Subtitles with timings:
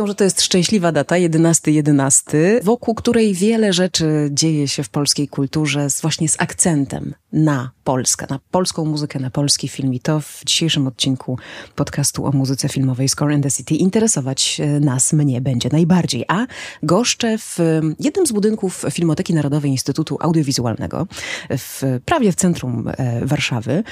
[0.00, 2.20] Mówią, że to jest szczęśliwa data, 11-11,
[2.62, 8.26] wokół której wiele rzeczy dzieje się w polskiej kulturze, z, właśnie z akcentem na Polskę,
[8.30, 9.94] na polską muzykę, na polski film.
[9.94, 11.38] I to w dzisiejszym odcinku
[11.74, 16.24] podcastu o muzyce filmowej Score and the City interesować e, nas, mnie będzie najbardziej.
[16.28, 16.46] A
[16.82, 17.58] goszczę w
[18.00, 21.06] jednym z budynków Filmoteki Narodowej Instytutu Audiowizualnego,
[21.50, 23.82] w, prawie w centrum e, Warszawy.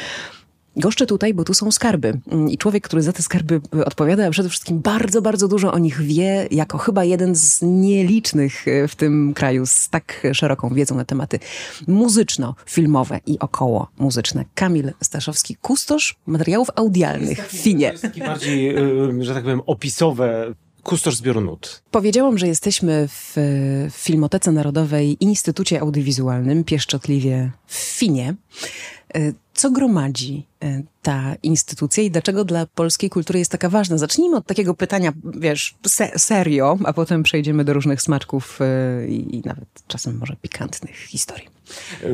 [0.78, 2.20] Goszczę tutaj, bo tu są skarby.
[2.50, 6.00] I człowiek, który za te skarby odpowiada, a przede wszystkim bardzo, bardzo dużo o nich
[6.00, 11.04] wie, jako chyba jeden z nielicznych e, w tym kraju z tak szeroką wiedzą na
[11.04, 11.38] tematy
[11.86, 14.44] muzyczno-filmowe i około muzyczne.
[14.54, 17.94] Kamil Staszowski, kustosz materiałów audialnych w Finie.
[18.26, 18.80] Bardziej, e,
[19.20, 21.82] że tak powiem, opisowe kustosz zbioru nut.
[21.90, 23.36] Powiedziałam, że jesteśmy w
[23.92, 28.34] Filmotece Narodowej Instytucie Audiowizualnym, pieszczotliwie w Finie.
[29.14, 33.98] E, co gromadzi e, ta instytucja i dlaczego dla polskiej kultury jest taka ważna?
[33.98, 39.42] Zacznijmy od takiego pytania, wiesz, se serio, a potem przejdziemy do różnych smaczków e, i
[39.44, 41.48] nawet czasem może pikantnych historii.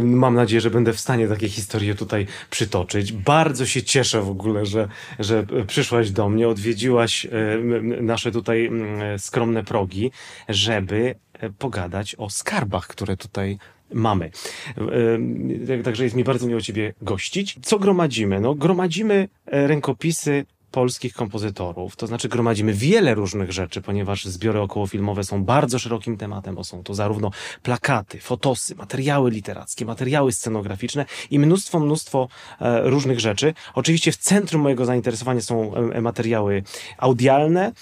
[0.03, 3.13] Mam nadzieję, że będę w stanie takie historie tutaj przytoczyć.
[3.13, 7.27] Bardzo się cieszę w ogóle, że, że przyszłaś do mnie, odwiedziłaś
[8.01, 8.71] nasze tutaj
[9.19, 10.11] skromne progi,
[10.49, 11.15] żeby
[11.59, 13.59] pogadać o skarbach, które tutaj
[13.93, 14.31] mamy.
[15.85, 17.59] Także jest mi bardzo miło Ciebie gościć.
[17.63, 18.41] Co gromadzimy?
[18.41, 21.97] No, gromadzimy e, rękopisy polskich kompozytorów.
[21.97, 26.83] To znaczy gromadzimy wiele różnych rzeczy, ponieważ zbiory okołofilmowe są bardzo szerokim tematem, bo są
[26.83, 27.31] to zarówno
[27.63, 32.29] plakaty, fotosy, materiały literackie, materiały scenograficzne i mnóstwo, mnóstwo
[32.61, 33.55] e, różnych rzeczy.
[33.75, 36.63] Oczywiście w centrum mojego zainteresowania są e, materiały
[36.99, 37.73] audialne,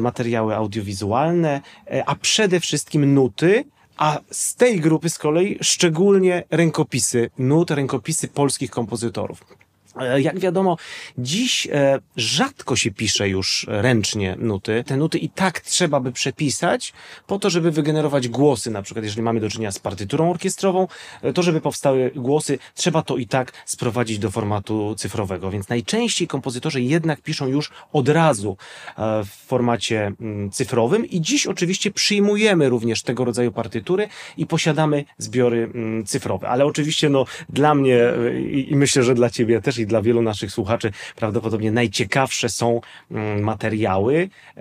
[0.00, 1.60] materiały audiowizualne,
[2.06, 3.64] a przede wszystkim nuty,
[3.96, 9.63] a z tej grupy z kolei szczególnie rękopisy nut, rękopisy polskich kompozytorów.
[10.00, 10.76] E, jak wiadomo,
[11.18, 14.84] dziś e, rzadko się pisze już ręcznie nuty.
[14.86, 16.92] Te nuty i tak trzeba by przepisać
[17.26, 18.70] po to, żeby wygenerować głosy.
[18.70, 20.88] Na przykład, jeżeli mamy do czynienia z partyturą orkiestrową,
[21.22, 25.50] e, to żeby powstały głosy, trzeba to i tak sprowadzić do formatu cyfrowego.
[25.50, 28.56] Więc najczęściej kompozytorzy jednak piszą już od razu
[29.24, 35.70] w formacie mm, cyfrowym i dziś oczywiście przyjmujemy również tego rodzaju partytury i posiadamy zbiory
[35.74, 36.48] mm, cyfrowe.
[36.48, 37.98] Ale oczywiście, no, dla mnie
[38.66, 40.90] i myślę, że dla ciebie też i dla wielu naszych słuchaczy.
[41.16, 42.80] Prawdopodobnie najciekawsze są
[43.10, 44.60] mm, materiały, e,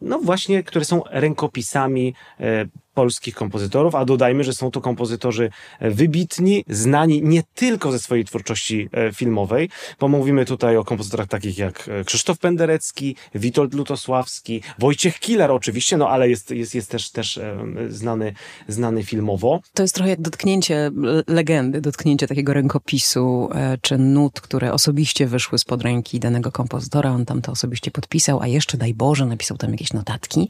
[0.00, 5.90] no właśnie, które są rękopisami e, polskich kompozytorów, a dodajmy, że są to kompozytorzy e,
[5.90, 11.58] wybitni, znani nie tylko ze swojej twórczości e, filmowej, bo mówimy tutaj o kompozytorach takich
[11.58, 17.40] jak Krzysztof Penderecki, Witold Lutosławski, Wojciech Kilar oczywiście, no ale jest, jest, jest też, też
[17.88, 18.34] znany,
[18.68, 19.60] znany filmowo.
[19.74, 20.90] To jest trochę jak dotknięcie
[21.26, 23.50] legendy, dotknięcie takiego rękopisu
[23.80, 28.46] czy nut, które osobiście wyszły spod ręki danego kompozytora, on tam to osobiście podpisał, a
[28.46, 30.48] jeszcze daj Boże napisał tam jakieś notatki,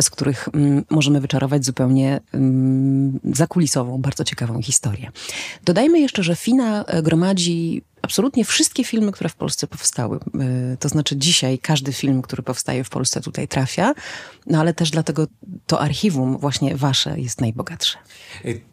[0.00, 5.10] z których mm, możemy wyczarować zupełnie um, zakulisową, bardzo ciekawą historię.
[5.64, 10.16] Dodajmy jeszcze, że Fina e, gromadzi absolutnie wszystkie filmy, które w Polsce powstały.
[10.16, 13.94] E, to znaczy dzisiaj każdy film, który powstaje w Polsce tutaj trafia,
[14.46, 15.26] no ale też dlatego
[15.66, 17.98] to archiwum właśnie wasze jest najbogatsze.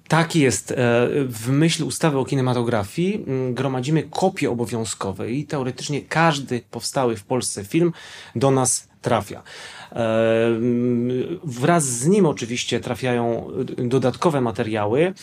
[0.07, 0.74] Tak jest.
[1.28, 7.91] W myśl ustawy o kinematografii gromadzimy kopie obowiązkowe i teoretycznie każdy powstały w Polsce film
[8.35, 9.43] do nas trafia.
[11.43, 13.47] Wraz z nim oczywiście trafiają
[13.77, 15.13] dodatkowe materiały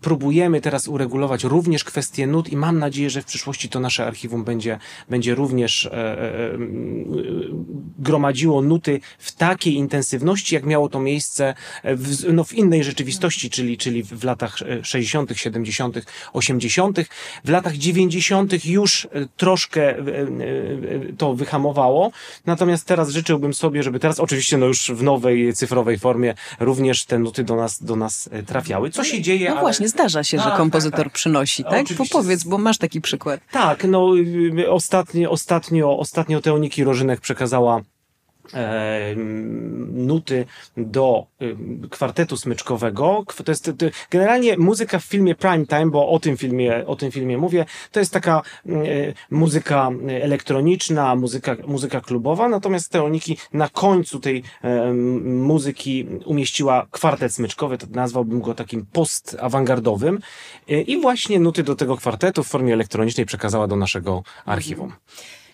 [0.00, 4.44] próbujemy teraz uregulować również kwestie nut i mam nadzieję, że w przyszłości to nasze archiwum
[4.44, 4.78] będzie,
[5.08, 6.58] będzie również e, e, e
[7.98, 11.54] gromadziło nuty w takiej intensywności, jak miało to miejsce
[11.84, 15.98] w, no, w innej rzeczywistości, czyli, czyli w latach 60., 70.,
[16.32, 16.98] 80.,
[17.44, 18.64] w latach 90.
[18.64, 20.04] już e, troszkę e,
[21.18, 22.10] to wyhamowało.
[22.46, 27.18] Natomiast teraz życzyłbym sobie, żeby teraz oczywiście no już w nowej cyfrowej formie również te
[27.18, 28.90] nuty do nas, do nas trafiały.
[28.90, 29.50] Co się dzieje?
[29.50, 31.12] No właśnie, zdarza się, tak, że kompozytor tak, tak.
[31.12, 31.86] przynosi, tak?
[32.12, 33.40] Powiedz, bo masz taki przykład.
[33.50, 34.12] Tak, no
[34.68, 37.80] ostatnio, ostatnio, ostatnio Teoniki Rożynek przekazała
[39.92, 40.44] nuty
[40.76, 43.24] do e, kwartetu smyczkowego.
[43.44, 47.10] To jest to, generalnie muzyka w filmie Prime Time, bo o tym filmie, o tym
[47.10, 48.72] filmie mówię, to jest taka e,
[49.30, 49.90] muzyka
[50.22, 54.92] elektroniczna, muzyka, muzyka klubowa, natomiast Teoniki na końcu tej e,
[55.24, 60.18] muzyki umieściła kwartet smyczkowy, to nazwałbym go takim post-awangardowym
[60.68, 64.92] e, i właśnie nuty do tego kwartetu w formie elektronicznej przekazała do naszego archiwum.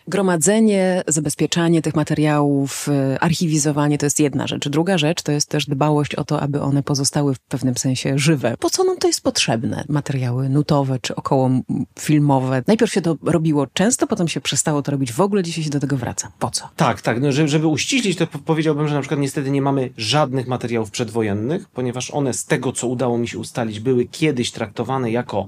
[0.08, 4.68] Gromadzenie, zabezpieczanie tych materiałów, y, archiwizowanie to jest jedna rzecz.
[4.68, 8.56] Druga rzecz to jest też dbałość o to, aby one pozostały w pewnym sensie żywe.
[8.60, 9.84] Po co nam to jest potrzebne?
[9.88, 11.50] Materiały nutowe czy około
[11.98, 12.62] filmowe.
[12.66, 15.80] Najpierw się to robiło często, potem się przestało to robić w ogóle, dzisiaj się do
[15.80, 16.32] tego wraca.
[16.38, 16.68] Po co?
[16.76, 17.20] Tak, tak.
[17.20, 21.68] No, żeby, żeby uściślić, to powiedziałbym, że na przykład niestety nie mamy żadnych materiałów przedwojennych,
[21.68, 25.46] ponieważ one z tego, co udało mi się ustalić, były kiedyś traktowane jako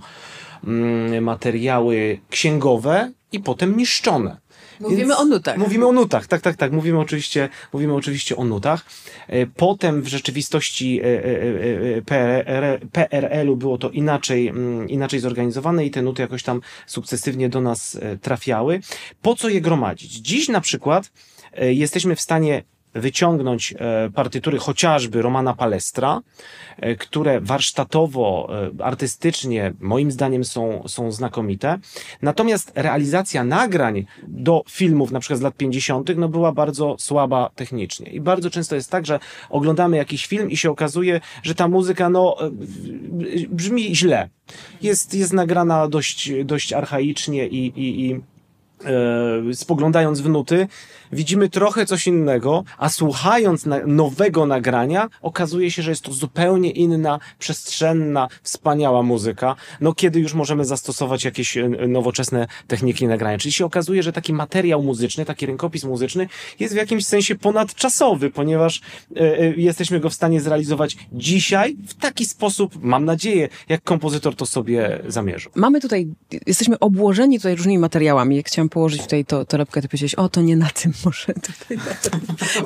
[0.64, 4.36] mm, materiały księgowe i potem niszczone.
[4.80, 5.56] Mówimy Więc o nutach.
[5.56, 6.72] Mówimy o nutach, tak, tak, tak.
[6.72, 8.84] Mówimy oczywiście, mówimy oczywiście o nutach.
[9.28, 12.02] E, potem w rzeczywistości e, e,
[12.92, 17.98] PRL-u było to inaczej, mm, inaczej zorganizowane i te nuty jakoś tam sukcesywnie do nas
[18.22, 18.80] trafiały.
[19.22, 20.12] Po co je gromadzić?
[20.12, 21.12] Dziś na przykład
[21.58, 22.62] jesteśmy w stanie
[22.96, 26.20] wyciągnąć e, partytury chociażby Romana Palestra,
[26.76, 28.48] e, które warsztatowo,
[28.78, 31.78] e, artystycznie, moim zdaniem są, są znakomite.
[32.22, 38.10] Natomiast realizacja nagrań do filmów, na przykład z lat 50., no była bardzo słaba technicznie.
[38.10, 39.20] I bardzo często jest tak, że
[39.50, 42.36] oglądamy jakiś film i się okazuje, że ta muzyka, no,
[43.48, 44.28] brzmi źle.
[44.82, 48.20] Jest, jest nagrana dość, dość archaicznie i, i, i
[49.52, 50.68] spoglądając w nuty,
[51.12, 57.18] widzimy trochę coś innego, a słuchając nowego nagrania, okazuje się, że jest to zupełnie inna,
[57.38, 59.56] przestrzenna, wspaniała muzyka.
[59.80, 63.38] No, kiedy już możemy zastosować jakieś e, nowoczesne techniki nagrania.
[63.38, 66.28] Czyli się okazuje, że taki materiał muzyczny, taki rękopis muzyczny
[66.60, 68.80] jest w jakimś sensie ponadczasowy, ponieważ
[69.16, 74.36] e, e, jesteśmy go w stanie zrealizować dzisiaj w taki sposób, mam nadzieję, jak kompozytor
[74.36, 75.52] to sobie zamierzył.
[75.54, 76.08] Mamy tutaj,
[76.46, 78.36] jesteśmy obłożeni tutaj różnymi materiałami.
[78.36, 81.78] Jak chciałam położyć tutaj to, torebkę, to powiedzieć, o, to nie na tym może tutaj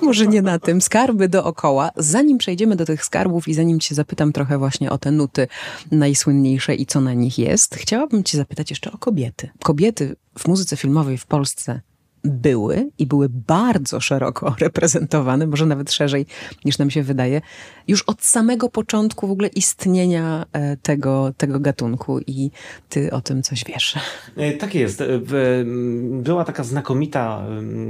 [0.02, 1.91] może nie na tym, skarby dookoła.
[1.97, 5.49] Zanim przejdziemy do tych skarbów i zanim cię zapytam trochę właśnie o te nuty
[5.91, 9.50] najsłynniejsze i co na nich jest, chciałabym cię zapytać jeszcze o kobiety.
[9.62, 11.81] Kobiety w muzyce filmowej w Polsce
[12.25, 16.26] były i były bardzo szeroko reprezentowane, może nawet szerzej
[16.64, 17.40] niż nam się wydaje,
[17.88, 22.50] już od samego początku w ogóle istnienia e, tego, tego gatunku i
[22.88, 23.94] ty o tym coś wiesz.
[24.37, 25.00] E, tak jest.
[25.00, 25.06] E,
[26.11, 27.46] była taka znakomita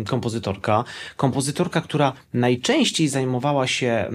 [0.06, 0.84] kompozytorka,
[1.16, 4.10] kompozytorka, która najczęściej zajmowała się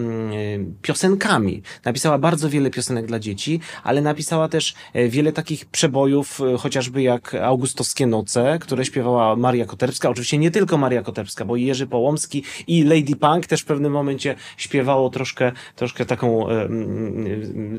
[0.82, 1.62] piosenkami.
[1.86, 4.74] Napisała bardzo wiele piosenek dla dzieci, ale napisała też
[5.10, 11.02] wiele takich przebojów, chociażby jak Augustowskie Noce, które śpiewała Maria Koterska, Oczywiście nie tylko Maria
[11.02, 16.06] Koterska, bo i Jerzy Połomski i Lady Punk też w pewnym momencie śpiewało troszkę, troszkę
[16.06, 16.48] taką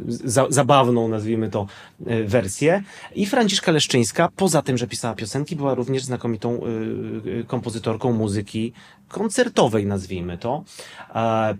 [0.08, 1.66] za, zabawną, nazwijmy to,
[2.06, 2.82] e, wersję.
[3.14, 8.72] I Franciszka Leszczyńska, poza tym, że pisała piosenki, była również znakomitą e, e kompozytorką muzyki
[9.08, 10.64] koncertowej, nazwijmy to.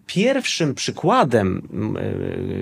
[0.06, 1.68] Pierwszym przykładem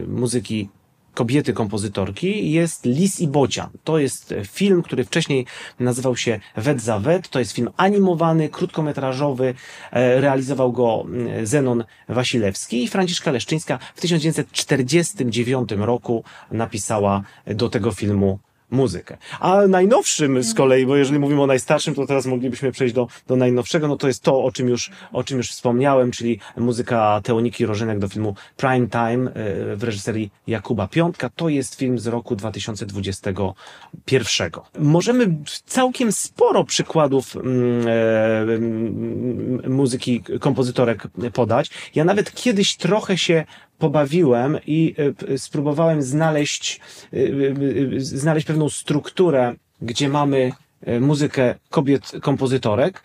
[0.08, 0.68] muzyki
[1.14, 3.70] kobiety kompozytorki jest Lis i Bocian.
[3.84, 5.46] To jest film, który wcześniej
[5.80, 7.28] nazywał się Wet za Wet.
[7.28, 9.54] To jest film animowany, krótkometrażowy.
[9.92, 17.92] E, realizował go mm, Zenon Wasilewski i Franciszka Leszczyńska w 1949 roku napisała do tego
[17.92, 18.38] filmu
[18.74, 19.16] muzykę.
[19.40, 23.36] A najnowszym z kolei, bo jeżeli mówimy o najstarszym, to teraz moglibyśmy przejść do, do
[23.36, 27.66] najnowszego, no to jest to, o czym już, o czym już wspomniałem, czyli muzyka Teoniki
[27.66, 31.30] Rożynek do filmu Prime Time e, w reżyserii Jakuba Piątka.
[31.36, 34.50] To jest film z roku 2021.
[34.78, 41.70] Możemy całkiem sporo przykładów mm, e, mm, muzyki kompozytorek podać.
[41.94, 43.44] Ja nawet kiedyś trochę się
[43.78, 44.94] pobawiłem i
[45.28, 46.80] e, spróbowałem znaleźć,
[47.12, 50.52] e, e, znaleźć pewną strukturę, gdzie mamy
[51.00, 53.02] muzykę kobiet kompozytorek.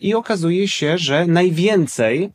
[0.00, 2.30] I okazuje się, że najwięcej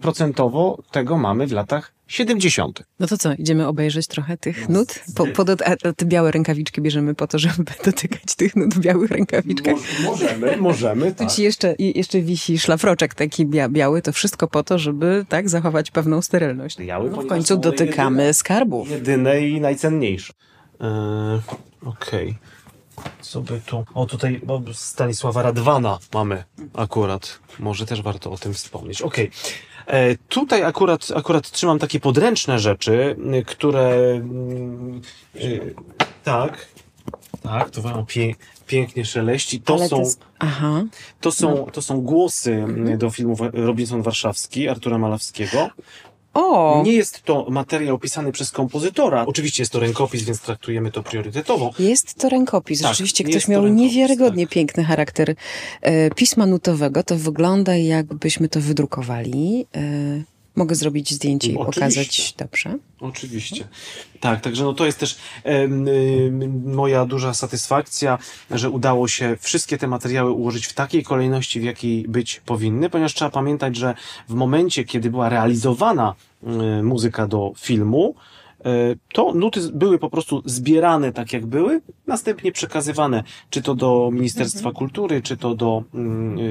[0.00, 2.82] procentowo tego mamy w latach 70.
[3.00, 4.94] No to co, idziemy obejrzeć trochę tych nut?
[5.14, 9.10] Po, po, a te białe rękawiczki bierzemy po to, żeby dotykać tych nut w białych
[9.10, 9.74] rękawiczkach?
[10.04, 11.28] Mo możemy, możemy, tak.
[11.28, 15.48] Tu ci jeszcze, jeszcze wisi szlafroczek taki bia biały, to wszystko po to, żeby tak
[15.48, 16.78] zachować pewną sterylność.
[16.78, 18.90] Biały, no, w końcu dotykamy jedyne, skarbów.
[18.90, 20.32] Jedyne i najcenniejsze.
[20.80, 20.86] Yy,
[21.88, 22.28] Okej.
[22.28, 22.34] Okay.
[23.20, 23.84] Co by tu...
[23.94, 27.38] O, tutaj o, Stanisława Radwana mamy akurat.
[27.58, 29.02] Może też warto o tym wspomnieć.
[29.02, 29.28] Okej.
[29.28, 29.98] Okay.
[29.98, 35.00] E, tutaj akurat, akurat trzymam takie podręczne rzeczy, które mm,
[35.36, 35.74] y,
[36.24, 36.68] tak,
[37.42, 38.34] tak, to wam pie,
[38.66, 39.60] pięknie szeleści.
[39.60, 40.20] To są, to, jest...
[40.38, 40.84] Aha.
[41.20, 41.72] To, są, no.
[41.72, 42.64] to są głosy
[42.98, 45.70] do filmu Robinson Warszawski Artura Malawskiego.
[46.34, 46.82] O.
[46.84, 49.24] Nie jest to materiał pisany przez kompozytora.
[49.26, 51.70] Oczywiście jest to rękopis, więc traktujemy to priorytetowo.
[51.78, 52.80] Jest to rękopis.
[52.82, 54.52] Tak, Rzeczywiście ktoś miał rękopis, niewiarygodnie tak.
[54.54, 55.34] piękny charakter
[55.80, 57.02] e, pisma nutowego.
[57.02, 59.66] To wygląda jakbyśmy to wydrukowali.
[59.76, 61.80] E, Mogę zrobić zdjęcie i Oczywiście.
[61.80, 62.34] pokazać.
[62.38, 62.78] Dobrze.
[63.00, 63.68] Oczywiście.
[64.20, 65.18] Tak, także no to jest też
[66.64, 68.18] moja duża satysfakcja,
[68.50, 73.14] że udało się wszystkie te materiały ułożyć w takiej kolejności, w jakiej być powinny, ponieważ
[73.14, 73.94] trzeba pamiętać, że
[74.28, 76.14] w momencie, kiedy była realizowana
[76.82, 78.14] muzyka do filmu,
[79.12, 84.72] to nuty były po prostu zbierane tak, jak były, następnie przekazywane, czy to do Ministerstwa
[84.72, 86.42] Kultury, czy to do, mm, y,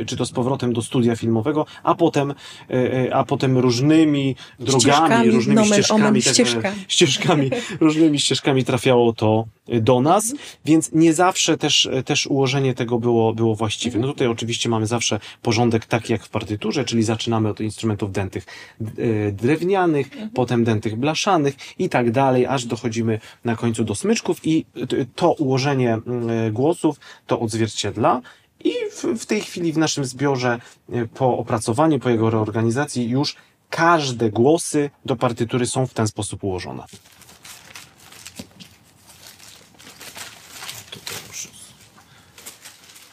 [0.00, 4.36] y, czy to z powrotem do studia filmowego, a potem, y, y, a potem różnymi
[4.58, 6.76] drogami, Ścieżkami, różnymi nomen ścieżkami, omen, tak, ścieżkami.
[6.88, 13.34] ścieżkami, różnymi ścieżkami trafiało to do nas, więc nie zawsze też, też ułożenie tego było,
[13.34, 13.98] było właściwe.
[13.98, 18.46] No tutaj oczywiście mamy zawsze porządek taki jak w partyturze, czyli zaczynamy od instrumentów dętych
[18.80, 24.66] e, drewnianych, potem dętych blaszanych i tak dalej, aż dochodzimy na końcu do smyczków i
[25.14, 28.20] to ułożenie mm, głosów to odzwierciedla.
[28.64, 30.60] I w, w tej chwili w naszym zbiorze,
[30.92, 33.36] e, po opracowaniu, po jego reorganizacji, już
[33.70, 36.84] każde głosy do partytury są w ten sposób ułożone.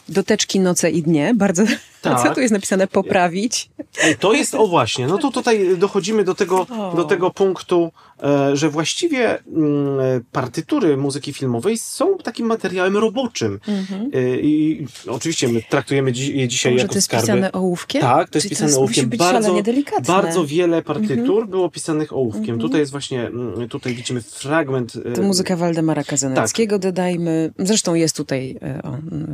[0.09, 1.33] Doteczki noce i dnie.
[1.35, 1.63] Bardzo.
[2.01, 2.23] Tak.
[2.27, 2.87] Co tu jest napisane?
[2.87, 3.69] Poprawić.
[4.19, 6.93] To jest, o właśnie, no to tutaj dochodzimy do tego, O.
[6.95, 7.91] do tego punktu,
[8.23, 13.59] e, że właściwie mm, partytury muzyki filmowej są takim materiałem roboczym.
[14.13, 17.25] E, I oczywiście my traktujemy je dzisiaj Może jako to jest skarby.
[17.27, 18.01] pisane ołówkiem?
[18.01, 19.09] Tak, to jest Czyli pisane musi ołówkiem.
[19.09, 19.55] być Bardzo,
[20.07, 21.47] bardzo wiele partytur Mhm.
[21.47, 22.59] było pisanych ołówkiem.
[22.59, 24.93] Tutaj jest właśnie, mm, tutaj widzimy fragment.
[25.05, 27.51] e, To muzyka Waldemara Kazaneckiego, dodajmy.
[27.59, 28.59] Zresztą jest tutaj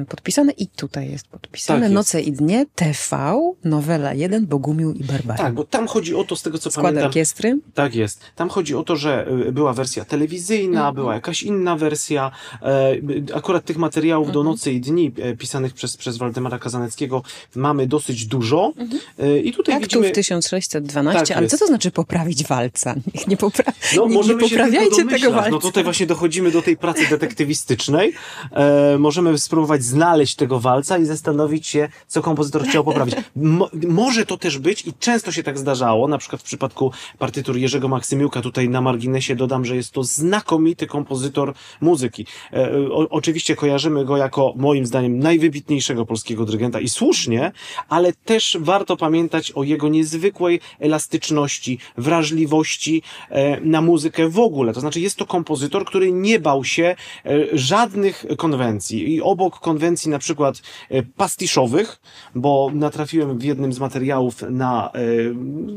[0.10, 1.80] podpisane i tutaj jest podpisane.
[1.80, 1.94] Tak jest.
[1.96, 5.38] Noce i dnie, TV, nowela 1, Bogumił i Barbara.
[5.38, 7.08] Tak, bo tam chodzi o to, z tego co Skład pamiętam.
[7.08, 7.60] orkiestry.
[7.74, 8.22] Tak jest.
[8.36, 10.96] Tam chodzi o to, że y, była wersja telewizyjna, Mhm.
[10.96, 12.32] była jakaś inna wersja.
[12.62, 14.46] E, y, Akurat tych materiałów do Mhm.
[14.54, 17.22] nocy i dni e, pisanych przez, przez Waldemara Kazaneckiego
[17.56, 18.74] mamy dosyć dużo.
[19.20, 20.10] E, I tutaj Tak, tu widzimy...
[20.10, 21.60] w 1612, Tak ale co jest.
[21.60, 22.96] to znaczy poprawić walca?
[23.16, 23.74] Niech nie, popra...
[23.96, 25.34] No, nie, nie poprawiajcie tego domyślać.
[25.34, 25.50] walca.
[25.50, 28.14] No tutaj właśnie dochodzimy do tej pracy detektywistycznej.
[28.52, 33.16] E, możemy spróbować znaleźć tego walca i zastanowić się, co kompozytor chciał poprawić.
[33.36, 37.58] Mo, może to też być i często się tak zdarzało, na przykład w przypadku partytur
[37.58, 42.26] Jerzego Maksymiuka, tutaj na marginesie dodam, że jest to znakomity kompozytor muzyki.
[42.54, 47.52] E, o, oczywiście kojarzymy go jako, moim zdaniem, najwybitniejszego polskiego dyrygenta i słusznie,
[47.90, 54.74] ale też warto pamiętać o jego niezwykłej elastyczności, wrażliwości e, na muzykę w ogóle.
[54.74, 59.14] To znaczy jest to kompozytor, który nie bał się e, żadnych konwencji.
[59.14, 62.00] I obok konwencji na przykład e, pastiszowych,
[62.42, 65.00] bo natrafiłem w jednym z materiałów na e,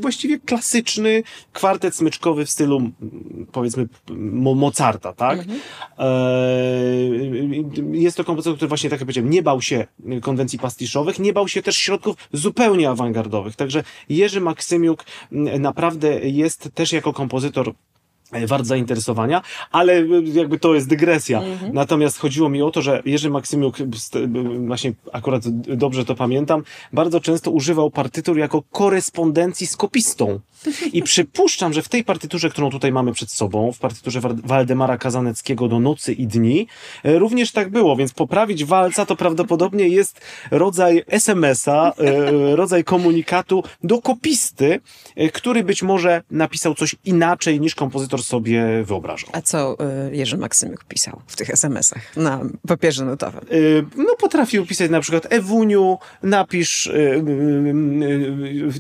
[0.01, 2.91] właściwie klasyczny kwartet smyczkowy w stylu
[3.53, 5.45] powiedzmy Mo- Mozarta, tak?
[5.99, 6.05] E,
[7.93, 9.87] jest to kompozytor, który właśnie, tak jak powiedziałem, nie bał się
[10.23, 13.57] konwencji pastiszowych, nie bał się też środków zupełnie awangardowych.
[13.57, 15.05] Także Jerzy Maksymiuk
[15.59, 17.73] naprawdę jest też jako kompozytor
[18.47, 21.43] wart zainteresowania, ale e, jakby to jest dygresja.
[21.73, 27.21] Natomiast chodziło mi o to, że Jerzy Maksymiuk, b- właśnie akurat dobrze to pamiętam, bardzo
[27.21, 30.41] często używał partytur jako korespondencji z kopistą.
[30.93, 34.99] I przypuszczam, że w tej partyturze, którą tutaj mamy przed sobą, w partyturze Wa- Waldemara
[34.99, 36.67] Kazaneckiego do Nocy i Dni,
[37.05, 43.65] e, również tak było, więc poprawić walca to prawdopodobnie jest rodzaj SMS-a, e, rodzaj komunikatu
[43.85, 44.81] do kopisty,
[45.17, 49.31] e, który być może napisał coś inaczej niż kompozytor sobie wyobrażał.
[49.33, 49.77] A co
[50.13, 53.41] Jerzy Maksymiuk pisał w tych SMS-ach na papierze notowym?
[53.97, 56.91] No, potrafił pisać na przykład Ewuniu, napisz,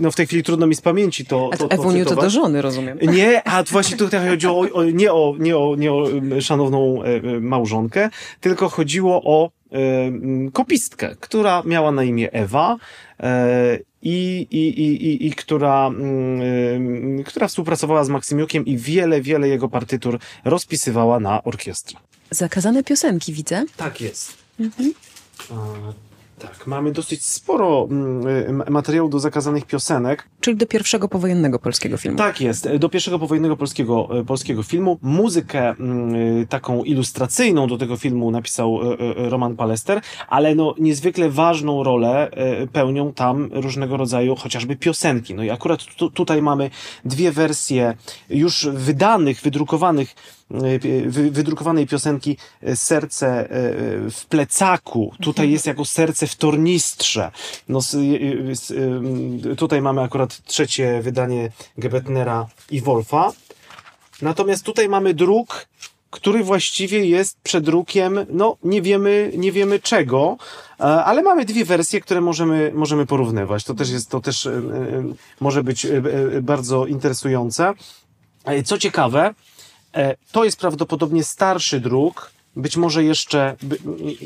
[0.01, 2.99] no w tej chwili trudno mi z pamięci to, to Ewuniu to do żony, rozumiem.
[3.03, 6.07] Nie, a właśnie tutaj chodziło o, o, nie, o, nie, o, nie o
[6.41, 8.11] szanowną y, y, małżonkę,
[8.41, 12.77] tylko chodziło o y, kopistkę, która miała na imię Ewa
[14.03, 15.91] i, i, i, i, i która,
[17.27, 21.99] która współpracowała z Maksymiukiem i wiele, wiele jego partytur rozpisywała na orkiestrę.
[22.31, 23.65] Zakazane piosenki widzę.
[23.77, 24.35] Tak jest.
[25.51, 25.55] A,
[26.41, 27.89] tak, mamy dosyć sporo
[28.71, 30.29] materiału do zakazanych piosenek.
[30.41, 32.19] Czyli do pierwszego powojennego polskiego filmu.
[32.19, 34.99] Tak jest, do pierwszego powojennego polskiego, e, polskiego filmu.
[35.03, 40.75] Muzykę mm, y, taką ilustracyjną do tego filmu napisał e, e, Roman Palester, ale no
[40.79, 45.35] niezwykle ważną rolę e, pełnią tam różnego rodzaju chociażby piosenki.
[45.35, 46.71] No i akurat tu, tutaj mamy
[47.05, 47.95] dwie wersje
[48.31, 50.15] już wydanych, wydrukowanych
[50.51, 53.47] e, wy- wydrukowanej piosenki e, Serce e,
[54.11, 55.13] w plecaku.
[55.23, 57.31] Tutaj jest jako serce w tornistrze.
[57.69, 57.81] No,
[59.53, 63.33] e, tutaj mamy akurat trzecie wydanie Gebetnera i Wolfa.
[64.23, 65.67] Natomiast tutaj mamy druk
[66.11, 70.37] który właściwie jest przedrukiem, no nie wiemy, nie wiemy czego,
[70.81, 73.65] e, ale mamy dwie wersje, które możemy, możemy porównywać.
[73.65, 74.61] To też jest, to też e, e,
[75.41, 75.87] może być
[76.43, 77.73] bardzo interesujące.
[78.65, 79.35] Co ciekawe,
[80.33, 83.77] to jest prawdopodobnie starszy druk, być może jeszcze, by,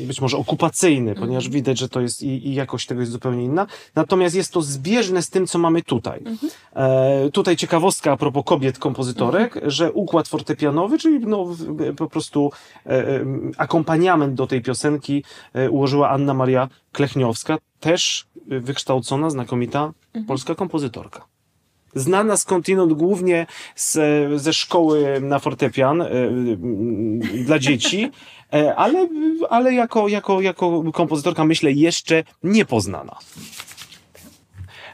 [0.07, 1.27] być może okupacyjny, mhm.
[1.27, 3.67] ponieważ widać, że to jest i, i, jakość tego jest zupełnie inna.
[3.95, 6.23] Natomiast jest to zbieżne z tym, co mamy tutaj.
[6.25, 6.51] Mhm.
[6.75, 9.71] E, tutaj ciekawostka a propos kobiet kompozytorek, mhm.
[9.71, 11.47] że układ fortepianowy, czyli no,
[11.97, 12.51] po prostu
[12.85, 13.25] e, e,
[13.57, 20.25] akompaniament do tej piosenki e, ułożyła Anna Maria Klechniowska, też wykształcona, znakomita mhm.
[20.25, 21.34] polska kompozytorka
[21.95, 23.97] znana skądinąd głównie z,
[24.41, 26.57] ze szkoły na fortepian y,
[27.45, 28.11] dla dzieci,
[28.53, 29.07] e, ale,
[29.49, 33.17] ale jako, jako, jako kompozytorka myślę jeszcze niepoznana.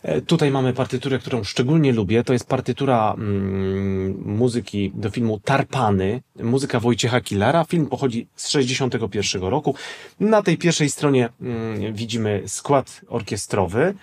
[0.04, 2.24] E, tutaj mamy partyturę, którą szczególnie lubię.
[2.24, 7.64] To jest partytura mm, muzyki do filmu Tarpany, muzyka Wojciecha Killara.
[7.64, 9.76] Film pochodzi z 61 roku.
[10.20, 13.94] Na tej pierwszej stronie mm, widzimy skład orkiestrowy.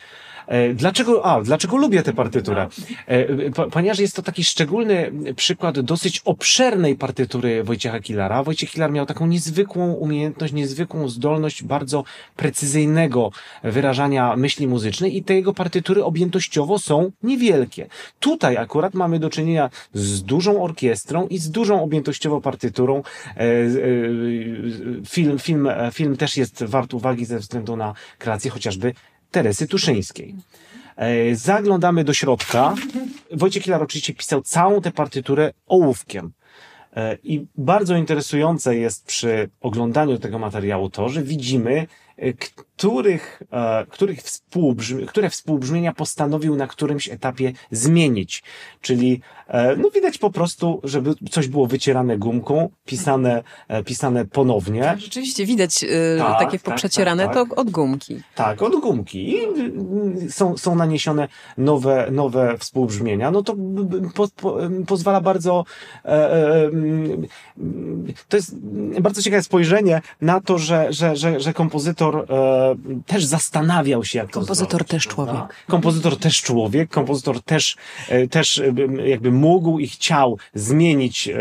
[0.48, 2.68] E, dlaczego, a, dlaczego lubię tę partyturę?
[3.06, 8.42] E, ponieważ jest to taki szczególny przykład dosyć obszernej partytury Wojciecha Killara.
[8.42, 12.04] Wojciech Kilar miał taką niezwykłą umiejętność, niezwykłą zdolność bardzo
[12.36, 13.30] precyzyjnego
[13.62, 17.86] wyrażania myśli muzycznej i te jego partytury objętościowo są niewielkie.
[18.20, 23.02] Tutaj akurat mamy do czynienia z dużą orkiestrą i z dużą objętościowo partyturą.
[23.36, 23.42] E,
[25.08, 28.94] film, film, film też jest wart uwagi ze względu na kreację chociażby
[29.30, 30.34] Teresy Tuszyńskiej.
[30.96, 32.74] E, zaglądamy do środka.
[33.32, 36.32] Wojciech Kilar oczywiście pisał całą tę partyturę ołówkiem.
[36.96, 42.32] E, I bardzo interesujące jest przy oglądaniu tego materiału to, że widzimy, e,
[42.78, 43.42] których,
[43.88, 48.42] których współbrzmi, które współbrzmienia postanowił na którymś etapie zmienić.
[48.80, 54.82] Czyli E, no widać po prostu, żeby coś było wycierane gumką, pisane, e, pisane ponownie.
[54.82, 55.84] Tak, rzeczywiście widać
[56.18, 58.22] tak, takie tak, poprzecierane tak, tak, to od gumki.
[58.34, 59.34] Tak, od gumki.
[59.34, 59.40] I
[60.30, 63.30] są, są naniesione nowe, nowe współbrzmienia.
[63.30, 63.54] No to
[64.14, 65.64] po, po, pozwala bardzo
[66.04, 66.70] e, e,
[68.28, 68.56] to jest
[69.00, 72.67] bardzo ciekawe spojrzenie na to, że, że, że, że kompozytor e,
[73.06, 75.64] też zastanawiał się, jak Kompozytor to też człowiek.
[75.66, 77.76] Kompozytor też człowiek, kompozytor też,
[78.30, 78.62] też
[79.04, 81.32] jakby mógł i chciał zmienić e,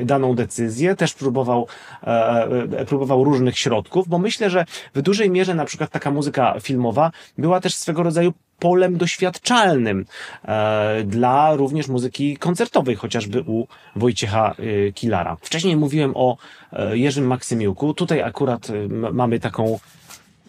[0.00, 1.66] e, daną decyzję, też próbował,
[2.02, 7.10] e, próbował różnych środków, bo myślę, że w dużej mierze na przykład taka muzyka filmowa
[7.38, 10.04] była też swego rodzaju polem doświadczalnym
[10.44, 15.36] e, dla również muzyki koncertowej, chociażby u Wojciecha e, Kilara.
[15.40, 16.36] Wcześniej mówiłem o
[16.72, 17.94] e, Jerzym Maksymiuku.
[17.94, 18.68] Tutaj akurat
[19.12, 19.78] mamy taką,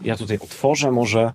[0.03, 1.33] ja tutaj otworzę może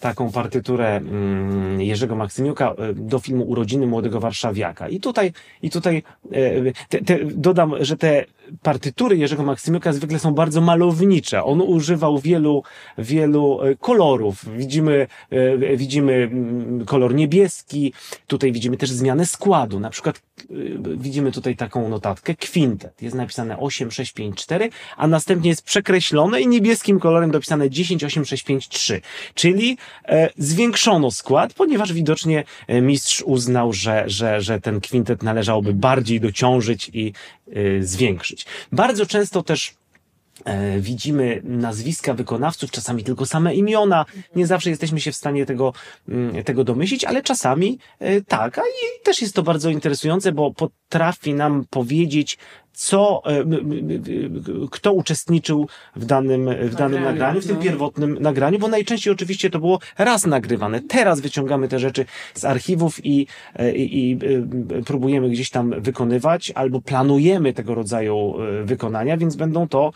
[0.00, 4.88] taką partyturę mm, Jerzego Maksymiuka e, do filmu Urodziny Młodego Warszawiaka.
[4.88, 8.24] I tutaj, i tutaj e, te, te, dodam, że te
[8.62, 11.44] partytury Jerzego Maksymiuka zwykle są bardzo malownicze.
[11.44, 12.62] On używał wielu,
[12.98, 14.44] wielu e, kolorów.
[14.56, 15.06] Widzimy,
[15.76, 17.92] widzimy mm, kolor niebieski,
[18.26, 19.80] tutaj widzimy też zmianę składu.
[19.80, 20.22] Na przykład
[20.96, 23.02] widzimy tutaj taką notatkę, kwintet.
[23.02, 28.04] Jest napisane 8, 6, 5, 4, a następnie jest przekreślone i niebieskim kolorem dopisane 10,
[28.04, 29.00] 8, 6, 5, 3.
[29.34, 29.76] Czyli
[30.08, 36.20] E, zwiększono skład, ponieważ widocznie e, mistrz uznał, że, że, że ten kwintet należałoby bardziej
[36.20, 37.12] dociążyć i
[37.48, 37.52] e,
[38.72, 39.74] Bardzo często też
[40.78, 44.04] widzimy nazwiska wykonawców, czasami tylko same imiona.
[44.36, 45.72] Nie zawsze jesteśmy się w stanie tego,
[46.08, 47.78] mm, tego domyślić, ale czasami
[48.28, 48.58] tak.
[48.58, 52.38] A i też jest to bardzo interesujące, bo potrafi nam powiedzieć,
[52.76, 53.44] co, e,
[54.70, 57.62] kto uczestniczył w danym, w danym nagraniu, w tym no.
[57.62, 60.80] pierwotnym nagraniu, bo najczęściej oczywiście to było raz nagrywane.
[60.80, 64.18] Teraz wyciągamy te rzeczy z archiwów i, e, i, i
[64.78, 68.34] e, próbujemy gdzieś tam wykonywać, albo planujemy tego rodzaju
[68.64, 69.92] wykonania, więc będą to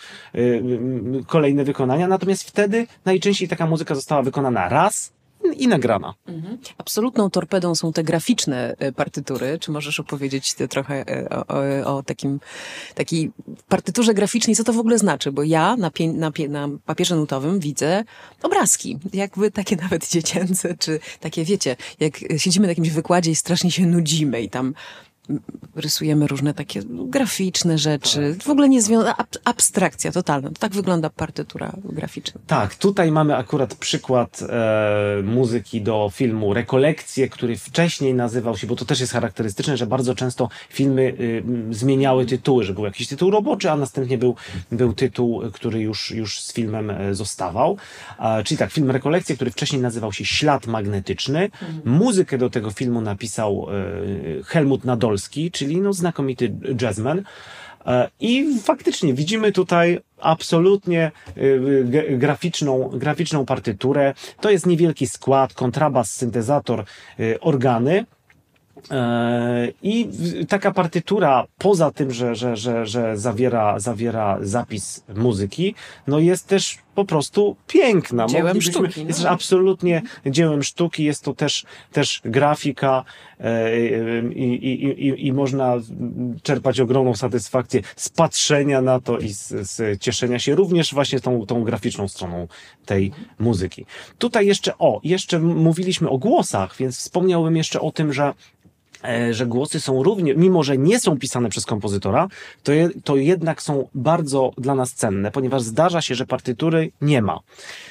[1.27, 2.09] kolejne wykonania.
[2.09, 5.12] Natomiast wtedy najczęściej taka muzyka została wykonana raz,
[5.57, 6.14] i nagrana.
[6.26, 6.59] Mhm.
[6.79, 9.59] Absolutną torpedą są te graficzne e, partytury.
[9.59, 12.40] Czy możesz opowiedzieć trochę e, o, o, o, takim,
[12.94, 13.31] takiej
[13.68, 15.33] partyturze graficznej, co to w ogóle znaczy?
[15.33, 18.05] Bo ja na, pie, na, pie, na papierze nutowym widzę
[18.42, 23.70] obrazki, jakby takie nawet dziecięce, czy takie, wiecie, jak siedzimy na jakimś wykładzie i strasznie
[23.70, 24.74] się nudzimy i tam
[25.77, 28.35] rysujemy różne takie graficzne rzeczy.
[28.38, 28.47] Tak.
[28.47, 30.49] W ogóle nie związane, ab abstrakcja totalna.
[30.49, 32.40] To tak wygląda partytura graficzna.
[32.47, 38.77] Tak, tutaj mamy akurat przykład e, muzyki do filmu Rekolekcje, który wcześniej nazywał się, bo
[38.77, 43.31] to też jest charakterystyczne, że bardzo często filmy y, zmieniały tytuły, że był jakiś tytuł
[43.31, 44.35] roboczy, a następnie był,
[44.73, 47.77] był tytuł, który już, już z filmem e, zostawał.
[48.19, 51.45] E, czyli tak, film Rekolekcje, który wcześniej nazywał się Ślad Magnetyczny.
[51.45, 51.81] Mhm.
[51.85, 53.66] Muzykę do tego filmu napisał
[54.40, 57.22] e, Helmut Nadolski, Turski, czyli no znakomity jazzman.
[57.87, 64.14] E, I faktycznie widzimy tutaj absolutnie y, graficzną, graficzną partyturę.
[64.40, 66.85] To jest niewielki skład, kontrabas, syntezator,
[67.20, 68.06] y, organy.
[68.90, 70.09] E, I
[70.48, 75.74] taka partytura, poza tym, że, że, że, że zawiera, zawiera zapis muzyki,
[76.06, 78.27] no jest też po prostu piękna.
[78.27, 79.01] Dziełem sztuki.
[79.01, 79.09] No.
[79.09, 83.05] Jest absolutnie dziełem sztuki, jest to też, też grafika
[83.41, 83.81] e,
[84.33, 85.75] i, i, i, i można
[86.43, 91.47] czerpać ogromną satysfakcję z patrzenia na to i z, z cieszenia się również właśnie tą,
[91.47, 92.49] tą graficzną stroną
[92.87, 93.87] tej muzyki.
[94.19, 98.35] Tutaj jeszcze, o, jeszcze mówiliśmy o głosach, więc wspomniałbym jeszcze o tym, że E,
[99.31, 102.29] że głosy są równie, mimo że nie są pisane przez kompozytora,
[102.63, 107.23] to, je, to jednak są bardzo dla nas cenne, ponieważ zdarza się, że partytury nie
[107.23, 107.41] ma.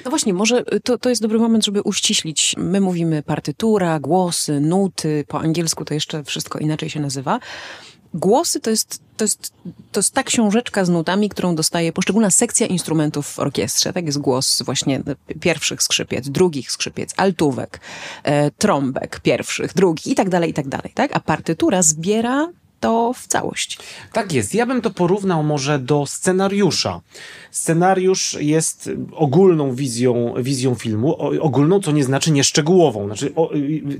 [0.04, 2.54] No właśnie, może to, to jest dobry moment, żeby uściślić.
[2.58, 7.40] My mówimy partytura, głosy, nuty, po angielsku to jeszcze wszystko inaczej się nazywa.
[8.14, 9.52] Głosy to jest, to, jest,
[9.92, 13.92] to jest ta książeczka z nutami, którą dostaje poszczególna sekcja instrumentów w orkiestrze.
[13.92, 15.02] Tak jest głos właśnie
[15.40, 17.80] pierwszych skrzypiec, drugich skrzypiec, altówek,
[18.22, 20.92] e, trąbek pierwszych, drugich i tak dalej, i tak dalej.
[20.94, 21.16] Tak?
[21.16, 22.48] A partytura zbiera
[22.80, 23.78] to w całość.
[24.12, 24.54] Tak jest.
[24.54, 27.00] Ja bym to porównał może do scenariusza.
[27.50, 33.50] Scenariusz jest ogólną wizją, wizją filmu, ogólną, co nie znaczy nieszczegółową, znaczy o,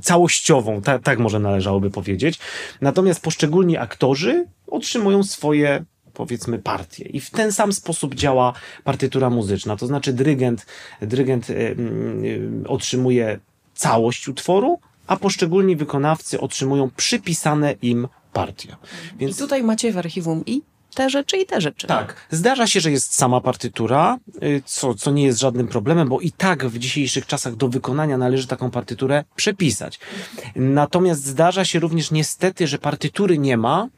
[0.02, 2.38] całościową, ta, tak może należałoby powiedzieć.
[2.80, 7.04] Natomiast poszczególni aktorzy otrzymują swoje powiedzmy partie.
[7.04, 8.52] I w ten sam sposób działa
[8.84, 9.76] partytura muzyczna.
[9.76, 10.66] To znaczy dyrygent,
[11.02, 13.38] dyrygent y, y, otrzymuje
[13.74, 18.76] całość utworu, a poszczególni wykonawcy otrzymują przypisane im partia.
[19.18, 19.36] Więc...
[19.36, 20.62] I tutaj macie w archiwum i
[20.94, 21.86] te rzeczy i te rzeczy.
[21.86, 22.16] Tak.
[22.30, 26.32] Zdarza się, że jest sama partytura, y, co, co nie jest żadnym problemem, bo i
[26.32, 30.00] tak w dzisiejszych czasach do wykonania należy taką partyturę przepisać.
[30.56, 33.88] Natomiast zdarza się również niestety, że partytury nie ma,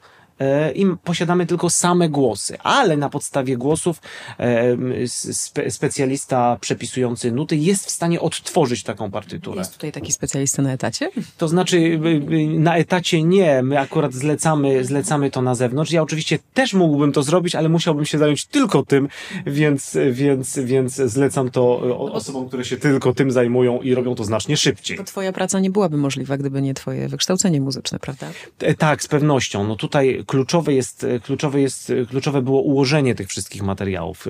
[0.75, 4.01] i posiadamy tylko same głosy, ale na podstawie głosów
[4.39, 4.77] e,
[5.07, 9.59] spe, specjalista przepisujący nuty jest w stanie odtworzyć taką partyturę.
[9.59, 11.11] Jest tutaj taki specjalista na etacie?
[11.39, 12.01] To znaczy
[12.49, 15.93] na etacie nie, my akurat zlecamy, zlecamy to na zewnątrz.
[15.93, 19.09] Ja oczywiście też mógłbym to zrobić, ale musiałbym się zająć tylko tym,
[19.47, 24.25] więc, więc, więc zlecam to no osobom, które się tylko tym zajmują i robią to
[24.25, 24.97] znacznie szybciej.
[24.97, 28.27] To twoja praca nie byłaby możliwa, gdyby nie twoje wykształcenie muzyczne, prawda?
[28.61, 29.67] E, tak, z pewnością.
[29.67, 34.27] No tutaj kluczowe jest, kluczowe jest, kluczowe było ułożenie tych wszystkich materiałów.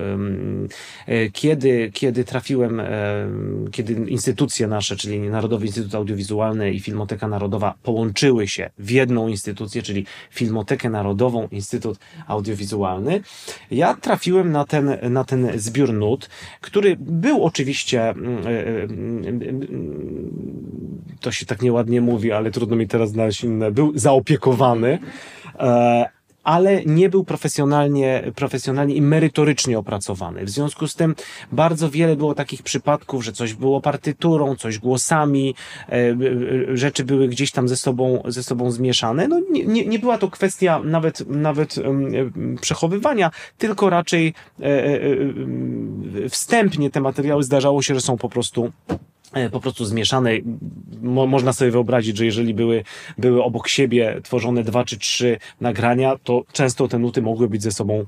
[1.07, 2.83] E, kiedy, kiedy trafiłem,
[3.73, 9.83] kiedy instytucje nasze, czyli Narodowy Instytut Audiowizualny i Filmoteka Narodowa połączyły się w jedną instytucję,
[9.83, 13.21] czyli Filmotekę Narodową, Instytut Audiowizualny,
[13.71, 16.29] ja trafiłem na ten, na ten zbiór nut,
[16.61, 18.15] który był oczywiście, e, e,
[21.21, 24.99] to się tak nieładnie mówi, ale trudno mi teraz znaleźć inne, był zaopiekowany
[25.59, 25.65] E,
[26.45, 30.45] ale nie był profesjonalnie, profesjonalnie i merytorycznie opracowany.
[30.45, 31.15] W związku z tym
[31.53, 35.55] bardzo wiele było takich przypadków, że coś było partyturą, coś głosami,
[35.89, 36.17] e, e,
[36.77, 39.29] rzeczy były gdzieś tam ze sobą, ze sobą zmieszane.
[39.29, 41.75] No, nie, nie, nie była to kwestia nawet, nawet
[42.61, 44.35] przechowywania, tylko raczej
[46.31, 49.12] wstępnie te materiały zdarzało się, że są po prostu E,
[49.53, 50.31] po prostu zmieszane.
[51.03, 52.85] Mo można sobie wyobrazić, że jeżeli były,
[53.19, 57.73] były obok siebie tworzone dwa czy trzy nagrania, to często te nuty mogły być ze
[57.73, 58.07] sobą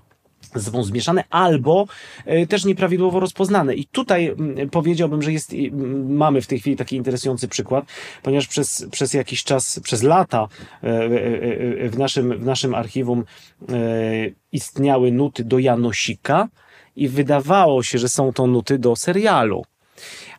[0.54, 1.86] ze sobą zmieszane, albo
[2.26, 3.74] y, też nieprawidłowo rozpoznane.
[3.74, 4.34] I tutaj
[4.70, 5.52] powiedziałbym, że jest,
[6.08, 7.84] mamy w tej chwili taki interesujący przykład,
[8.22, 10.48] ponieważ przez, przez jakiś czas, przez lata
[11.90, 13.24] w naszym, w naszym archiwum
[14.52, 16.48] istniały nuty do Janosika
[16.96, 19.62] i wydawało się, że są to nuty do serialu.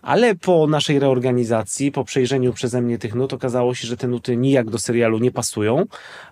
[0.01, 4.37] Ale po naszej reorganizacji, po przejrzeniu przeze mnie tych nut, okazało się, że te nuty
[4.37, 5.85] nijak do serialu nie pasują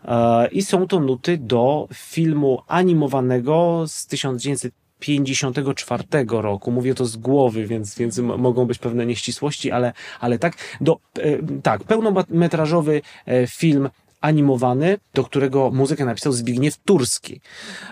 [0.05, 6.71] e, i są to nuty do filmu animowanego z 1954 roku.
[6.71, 10.53] Mówię to z głowy, więc, więc mogą być pewne nieścisłości, ale, ale tak.
[10.81, 13.89] Do, e, tak, pełnometrażowy e, film
[14.23, 17.41] animowany, do którego muzykę napisał Zbigniew Turski.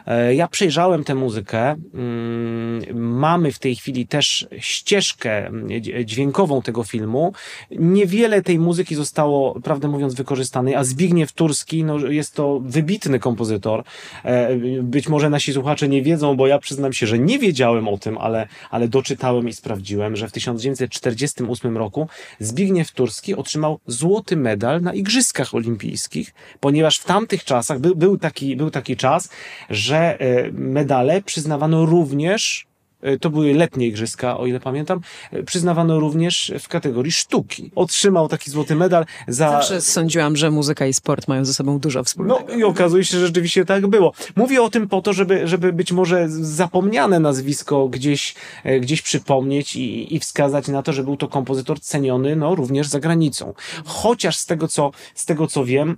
[0.06, 1.76] E, ja przejrzałem tę muzykę.
[1.94, 5.68] Mm, mamy w tej chwili też ścieżkę mm,
[6.06, 7.34] dźwiękową tego filmu.
[7.72, 13.84] Niewiele tej muzyki zostało, prawdę mówiąc, wykorzystanej, a Zbigniew Turski no, jest to wybitny kompozytor.
[14.24, 17.98] E, być może nasi słuchacze nie wiedzą, bo ja przyznam się, że nie wiedziałem o
[17.98, 22.08] tym, ale, ale doczytałem i sprawdziłem, że w 1948 roku
[22.40, 26.21] Zbigniew Turski otrzymał złoty medal na Igrzyskach Olimpijskich
[26.60, 29.30] ponieważ w tamtych czasach był, był, taki, był taki czas,
[29.70, 32.68] że e, medale przyznawano również
[33.02, 37.72] e, to były letnie igrzyska, o ile pamiętam, e, przyznawano również w kategorii sztuki.
[37.76, 39.52] Otrzymał taki złoty medal za...
[39.52, 42.44] Zawsze sądziłam, że muzyka i sport mają ze sobą dużo wspólnego.
[42.50, 44.14] No i okazuje się, że rzeczywiście tak było.
[44.36, 48.36] Mówię o tym po to, żeby, żeby być może zapomniane nazwisko gdzieś,
[48.82, 53.00] gdzieś przypomnieć i, i wskazać na to, że był to kompozytor ceniony no, również za
[53.00, 53.54] granicą.
[53.86, 55.98] Chociaż z tego, co, z tego, co wiem,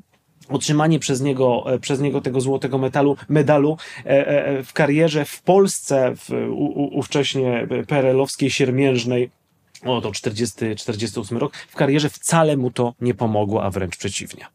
[0.49, 5.41] otrzymanie przez niego, e, przez niego tego złotego metalu, medalu e, e, w karierze w
[5.41, 6.49] Polsce, w
[6.91, 9.29] ówcześnie PRL-owskiej, siermiężnej,
[9.85, 14.45] o, to 40, 48 rok, w karierze wcale mu to nie pomogło, a wręcz przeciwnie.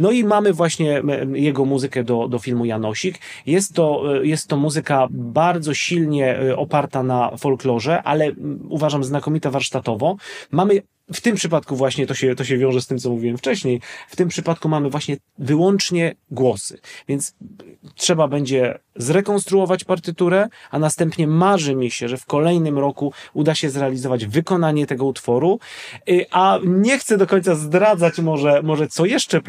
[0.00, 1.02] No i mamy właśnie
[1.32, 3.18] jego muzykę do, do filmu Janosik.
[3.46, 8.32] Jest to, jest to muzyka bardzo silnie oparta na folklorze, ale
[8.68, 10.16] uważam znakomita warsztatowo.
[10.50, 13.80] Mamy w tym przypadku właśnie to się, to się wiąże z tym, co mówiłem wcześniej.
[14.08, 16.80] W tym przypadku mamy właśnie wyłącznie głosy.
[17.08, 17.34] Więc
[17.94, 23.70] trzeba będzie zrekonstruować partyturę, a następnie marzy mi się, że w kolejnym roku uda się
[23.70, 25.58] zrealizować wykonanie tego utworu.
[26.08, 29.40] Y, a nie chcę do końca zdradzać może, może co jeszcze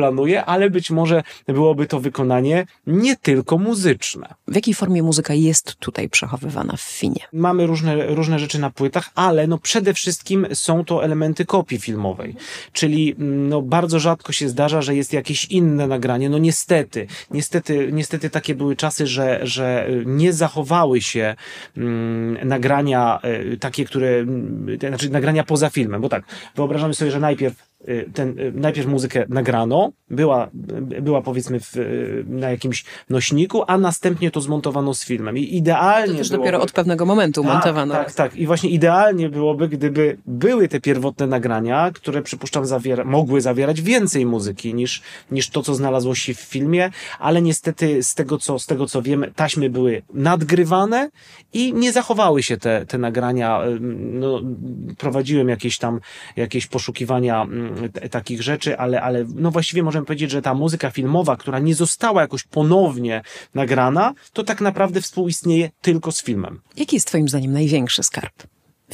[0.45, 4.33] ale być może byłoby to wykonanie nie tylko muzyczne.
[4.47, 7.21] W jakiej formie muzyka jest tutaj przechowywana w Finie?
[7.33, 12.35] Mamy różne, różne rzeczy na płytach, ale no przede wszystkim są to elementy kopii filmowej.
[12.73, 16.29] Czyli mm, no bardzo rzadko się zdarza, że jest jakieś inne nagranie.
[16.29, 21.35] No niestety, niestety, niestety takie były czasy, że, że nie zachowały się
[21.77, 23.19] mm, nagrania
[23.53, 26.23] y, takie, które, y, znaczy nagrania poza filmem, bo tak,
[26.55, 27.68] wyobrażamy sobie, że najpierw Y,
[28.13, 30.49] ten, y, najpierw muzykę nagrano, była,
[31.01, 35.37] była powiedzmy w, y, na jakimś nośniku, a następnie to zmontowano z filmem.
[35.37, 36.11] I idealnie.
[36.11, 37.93] To też byłoby, dopiero od pewnego momentu tak, montowano.
[37.93, 38.35] Tak, tak.
[38.35, 44.25] I właśnie idealnie byłoby, gdyby były te pierwotne nagrania, które przypuszczam zawiera, mogły zawierać więcej
[44.25, 48.65] muzyki niż, niż to, co znalazło się w filmie, ale niestety z tego, co, z
[48.65, 51.09] tego, co wiem, taśmy były nadgrywane
[51.53, 53.61] i nie zachowały się te, te nagrania.
[53.99, 54.41] No,
[54.97, 55.99] prowadziłem jakieś tam,
[56.35, 57.47] jakieś poszukiwania
[58.11, 62.21] takich rzeczy, ale, ale no właściwie możemy powiedzieć, że ta muzyka filmowa, która nie została
[62.21, 63.21] jakoś ponownie
[63.53, 66.61] nagrana, to tak naprawdę współistnieje tylko z filmem.
[66.77, 68.43] Jaki jest twoim zdaniem największy skarb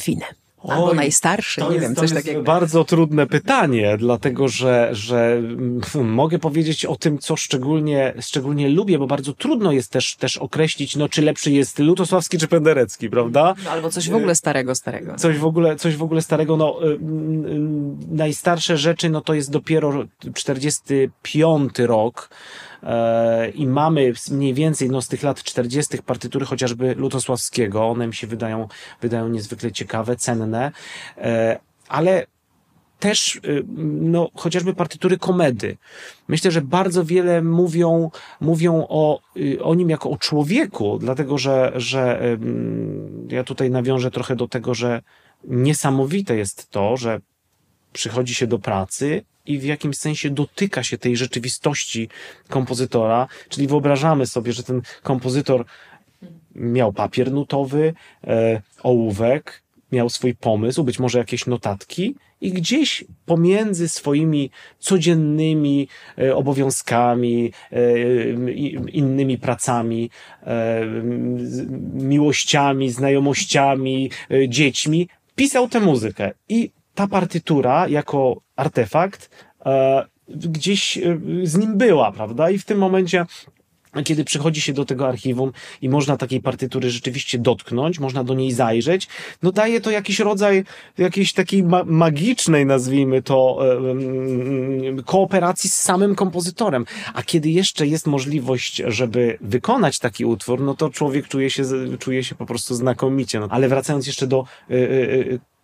[0.00, 0.24] Finy?
[0.68, 2.42] Albo Oj, najstarszy, nie jest, wiem, coś takiego.
[2.42, 5.42] bardzo trudne pytanie, dlatego że, że
[6.02, 10.96] mogę powiedzieć o tym, co szczególnie, szczególnie lubię, bo bardzo trudno jest też, też określić,
[10.96, 13.54] no, czy lepszy jest Lutosławski czy Penderecki, prawda?
[13.64, 15.14] No, albo coś w ogóle starego, starego.
[15.14, 16.98] Coś w ogóle, coś w ogóle starego, no, y, y,
[18.10, 22.28] najstarsze rzeczy, no to jest dopiero 45 rok,
[23.54, 25.98] i mamy mniej więcej no, z tych lat 40.
[25.98, 27.86] partytury chociażby Lutosławskiego.
[27.86, 28.68] One mi się wydają,
[29.00, 30.72] wydają niezwykle ciekawe, cenne,
[31.18, 32.26] e, ale
[32.98, 33.64] też y,
[34.00, 35.76] no, chociażby partytury komedy.
[36.28, 41.72] Myślę, że bardzo wiele mówią, mówią o, y, o nim jako o człowieku, dlatego że,
[41.76, 42.20] że
[43.28, 45.02] ja tutaj nawiążę trochę do tego, że
[45.44, 47.20] niesamowite jest to, że
[47.92, 52.08] przychodzi się do pracy i w jakimś sensie dotyka się tej rzeczywistości
[52.48, 55.64] kompozytora, czyli wyobrażamy sobie, że ten kompozytor
[56.54, 57.94] miał papier nutowy,
[58.26, 66.36] e, ołówek, miał swój pomysł, być może jakieś notatki i gdzieś pomiędzy swoimi codziennymi e,
[66.36, 67.78] obowiązkami, e,
[68.92, 70.10] innymi pracami,
[70.42, 70.86] e,
[71.92, 74.10] miłościami, znajomościami,
[74.48, 76.32] dziećmi, pisał tę muzykę.
[76.48, 79.30] I ta partytura jako artefakt
[79.66, 82.50] e, gdzieś e, z nim była, prawda?
[82.50, 83.26] I w tym momencie
[84.04, 88.52] kiedy przychodzi się do tego archiwum i można takiej partytury rzeczywiście dotknąć, można do niej
[88.52, 89.08] zajrzeć,
[89.42, 90.64] no daje to jakiś rodzaj
[90.98, 93.58] jakiejś takiej ma magicznej, nazwijmy to,
[95.04, 96.86] kooperacji z samym kompozytorem.
[97.14, 101.62] A kiedy jeszcze jest możliwość, żeby wykonać taki utwór, no to człowiek czuje się,
[101.98, 103.40] czuje się po prostu znakomicie.
[103.40, 104.44] No, ale wracając jeszcze do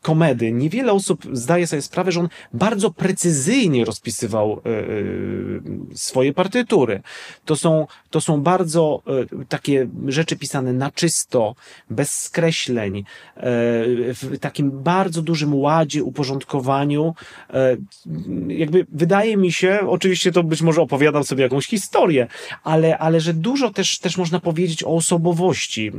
[0.03, 0.53] komedy.
[0.53, 5.63] Niewiele osób zdaje sobie sprawę, że on bardzo precyzyjnie rozpisywał y, y,
[5.95, 7.03] swoje partytury.
[7.45, 9.03] To są, to są bardzo
[9.43, 11.55] y, takie rzeczy pisane na czysto,
[11.91, 13.05] bez skreśleń,
[14.15, 17.15] w takim bardzo dużym ładzie, uporządkowaniu.
[18.49, 22.27] jakby wydaje mi się, oczywiście to być może opowiadam sobie jakąś historię,
[22.65, 25.93] ale, ale że dużo też, też można powiedzieć o osobowości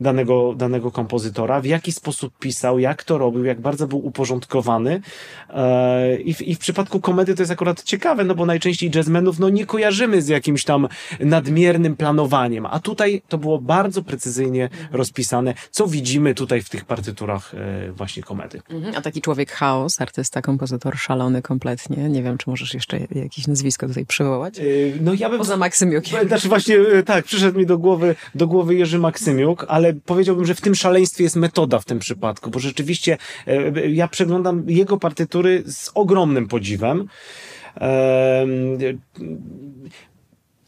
[0.00, 5.00] danego, danego kompozytora, w jaki sposób pisał, jak jak to robił, jak bardzo był uporządkowany.
[5.50, 9.38] E, I w, I w przypadku komedy to jest akurat ciekawe, no bo najczęściej jazzmenów
[9.38, 10.88] no, nie kojarzymy z jakimś tam
[11.20, 17.54] nadmiernym planowaniem, a tutaj to było bardzo precyzyjnie rozpisane, co widzimy tutaj w tych partyturach
[17.54, 18.62] e, właśnie komedy.
[18.70, 18.94] Mhm.
[18.96, 22.08] A taki człowiek chaos, artysta, kompozytor szalony kompletnie.
[22.08, 24.54] Nie wiem, czy możesz jeszcze jakieś nazwisko tutaj przywołać?
[25.00, 25.38] No ja bym...
[25.38, 26.28] Poza Maksymiukiem.
[26.28, 26.76] Znaczy właśnie,
[27.06, 31.24] tak, przyszedł mi do głowy, do głowy Jerzy Maksymiuk, ale powiedziałbym, że w tym szaleństwie
[31.24, 32.83] jest metoda w tym przypadku, bo rzeczywiście
[33.88, 37.08] ja przeglądam jego partytury z ogromnym podziwem.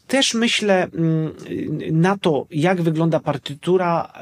[0.07, 1.33] Też myślę mm,
[1.91, 4.13] na to, jak wygląda partytura,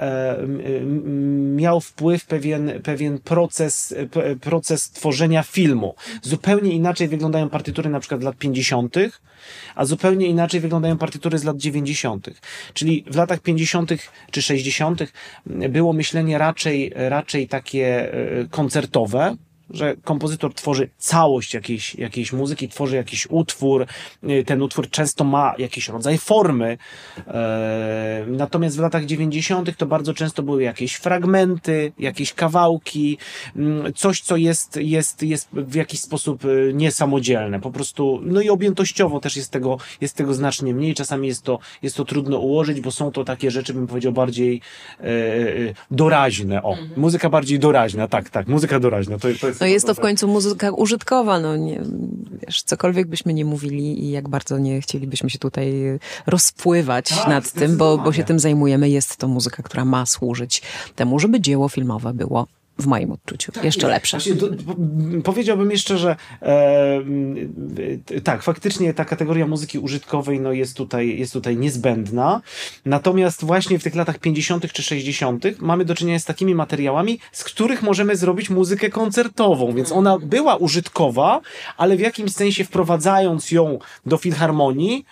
[1.56, 3.96] miał wpływ pewien, pewien proces,
[4.42, 5.96] proces tworzenia filmu.
[6.22, 8.96] Zupełnie inaczej wyglądają partytury na przykład lat 50.,
[9.76, 12.30] a zupełnie inaczej wyglądają partytury z lat 90.
[12.74, 13.92] Czyli w latach 50.
[14.32, 15.04] czy 60.
[15.46, 19.36] było myślenie raczej, raczej takie e, koncertowe,
[19.70, 23.86] że kompozytor tworzy całość jakiejś, jakiejś muzyki, tworzy jakiś utwór,
[24.24, 26.78] y, ten utwór często ma jakiś rodzaj formy,
[27.28, 29.78] e, natomiast w latach 90.
[29.78, 33.18] to bardzo często były jakieś fragmenty, jakieś kawałki,
[33.56, 38.50] mm, coś, co jest, jest, jest w jakiś sposób y, niesamodzielne, po prostu, no i
[38.50, 42.82] objętościowo też jest tego, jest tego znacznie mniej, czasami jest to, jest to trudno ułożyć,
[42.82, 44.62] bo są to takie rzeczy, bym powiedział, bardziej
[45.00, 46.90] e, e doraźne, o, mhm.
[46.98, 50.28] muzyka bardziej doraźna, tak, tak, muzyka doraźna, to, to jest no jest to w końcu
[50.28, 51.82] muzyka użytkowa, no nie,
[52.48, 55.74] wiesz, cokolwiek byśmy nie mówili i jak bardzo nie chcielibyśmy się tutaj
[56.26, 60.62] rozpływać tak, nad tym, bo, bo się tym zajmujemy, jest to muzyka, która ma służyć
[60.96, 62.48] temu, żeby dzieło filmowe było
[62.80, 63.52] w moim odczuciu.
[63.52, 64.18] Tak, jeszcze lepsze.
[64.36, 64.50] Do,
[65.24, 71.58] powiedziałbym jeszcze, że e, tak, faktycznie ta kategoria muzyki użytkowej no, jest, tutaj, jest tutaj
[71.58, 72.42] niezbędna.
[72.86, 74.72] Natomiast właśnie w tych latach 50.
[74.72, 75.46] czy 60.
[75.60, 80.56] mamy do czynienia z takimi materiałami, z których możemy zrobić muzykę koncertową, więc ona była
[80.56, 81.42] użytkowa,
[81.78, 85.06] ale w jakimś sensie wprowadzając ją do filharmonii,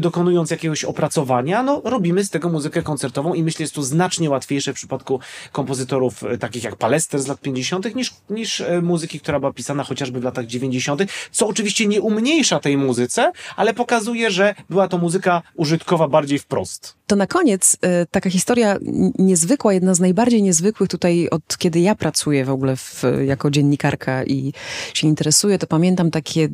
[0.00, 4.72] dokonując jakiegoś opracowania, no robimy z tego muzykę koncertową i myślę, jest to znacznie łatwiejsze
[4.72, 5.20] w przypadku
[5.52, 7.94] kompozytorów e, takich jak Palester z lat 50.
[7.94, 12.60] niż, niż e, muzyki, która była pisana chociażby w latach 90., co oczywiście nie umniejsza
[12.60, 16.96] tej muzyce, ale pokazuje, że była to muzyka użytkowa bardziej wprost.
[17.06, 17.76] To na koniec
[18.10, 18.76] taka historia
[19.18, 24.24] niezwykła, jedna z najbardziej niezwykłych tutaj od kiedy ja pracuję w ogóle w, jako dziennikarka
[24.24, 24.52] i
[24.94, 26.48] się interesuję, to pamiętam takie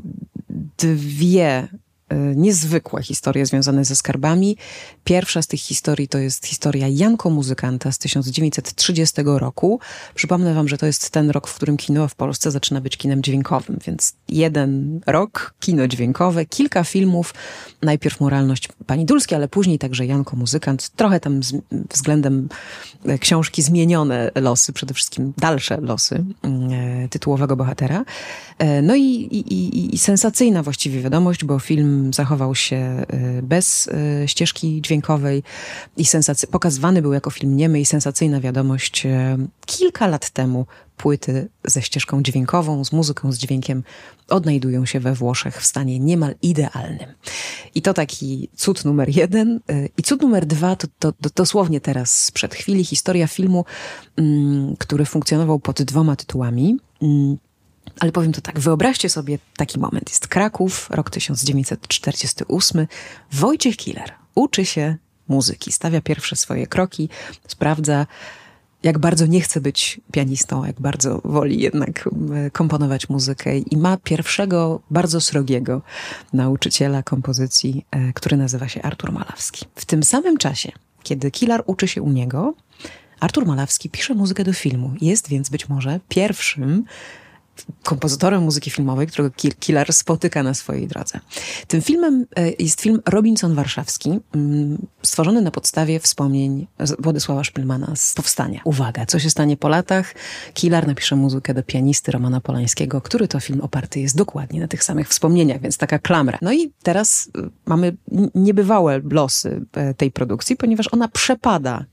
[0.78, 1.68] dwie
[2.36, 4.56] niezwykłe historie związane ze skarbami.
[5.04, 9.80] Pierwsza z tych historii to jest historia Janko Muzykanta z 1930 roku.
[10.14, 13.22] Przypomnę wam, że to jest ten rok, w którym kino w Polsce zaczyna być kinem
[13.22, 17.34] dźwiękowym, więc jeden rok, kino dźwiękowe, kilka filmów.
[17.82, 20.88] Najpierw Moralność Pani Dulskiej, ale później także Janko Muzykant.
[20.88, 21.52] Trochę tam z,
[21.90, 22.48] względem
[23.06, 28.04] e, książki zmienione losy, przede wszystkim dalsze losy e, tytułowego bohatera.
[28.58, 33.04] E, no i, i, i, i sensacyjna właściwie wiadomość, bo film zachował się
[33.38, 35.42] y, bez y, ścieżki dźwiękowej
[35.96, 39.06] i sensacy- pokazywany był jako film niemy i sensacyjna wiadomość.
[39.06, 39.10] Y,
[39.66, 43.82] kilka lat temu płyty ze ścieżką dźwiękową, z muzyką, z dźwiękiem
[44.28, 47.08] odnajdują się we Włoszech w stanie niemal idealnym.
[47.74, 49.60] I to taki cud numer jeden.
[49.98, 53.64] I cud numer dwa to, to, to dosłownie teraz, sprzed chwili, historia filmu,
[54.16, 56.76] mm, który funkcjonował pod dwoma tytułami.
[58.00, 60.08] Ale powiem to tak, wyobraźcie sobie taki moment.
[60.08, 62.86] Jest Kraków, rok 1948.
[63.32, 64.96] Wojciech Killer uczy się
[65.28, 67.08] muzyki, stawia pierwsze swoje kroki,
[67.48, 68.06] sprawdza,
[68.82, 72.08] jak bardzo nie chce być pianistą, jak bardzo woli jednak
[72.52, 75.82] komponować muzykę i ma pierwszego, bardzo srogiego
[76.32, 79.64] nauczyciela kompozycji, e, który nazywa się Artur Malawski.
[79.74, 82.54] W tym samym czasie, kiedy Kilar uczy się u niego,
[83.20, 84.92] Artur Malawski pisze muzykę do filmu.
[85.00, 86.84] Jest więc być może pierwszym
[87.82, 91.20] kompozytorem muzyki filmowej, którego Killer spotyka na swojej drodze.
[91.66, 96.66] Tym filmem e, jest film Robinson Warszawski, mm, stworzony na podstawie wspomnień
[96.98, 98.60] Władysława Szpilmana z Powstania.
[98.64, 100.14] Uwaga, co się stanie po latach?
[100.54, 104.84] Killer napisze muzykę do pianisty Romana Polańskiego, który to film oparty jest dokładnie na tych
[104.84, 106.38] samych wspomnieniach, więc taka klamra.
[106.42, 107.96] No i teraz e, mamy
[108.34, 111.84] niebywałe losy e, tej produkcji, ponieważ ona przepada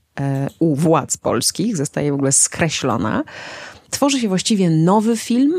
[0.58, 3.24] u władz polskich, zostaje w ogóle skreślona
[3.92, 5.52] tworzy się właściwie nowy film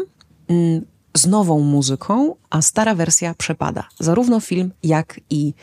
[0.48, 0.86] mm,
[1.18, 3.88] z nową muzyką, a stara wersja przepada.
[4.00, 5.54] Zarówno film, jak i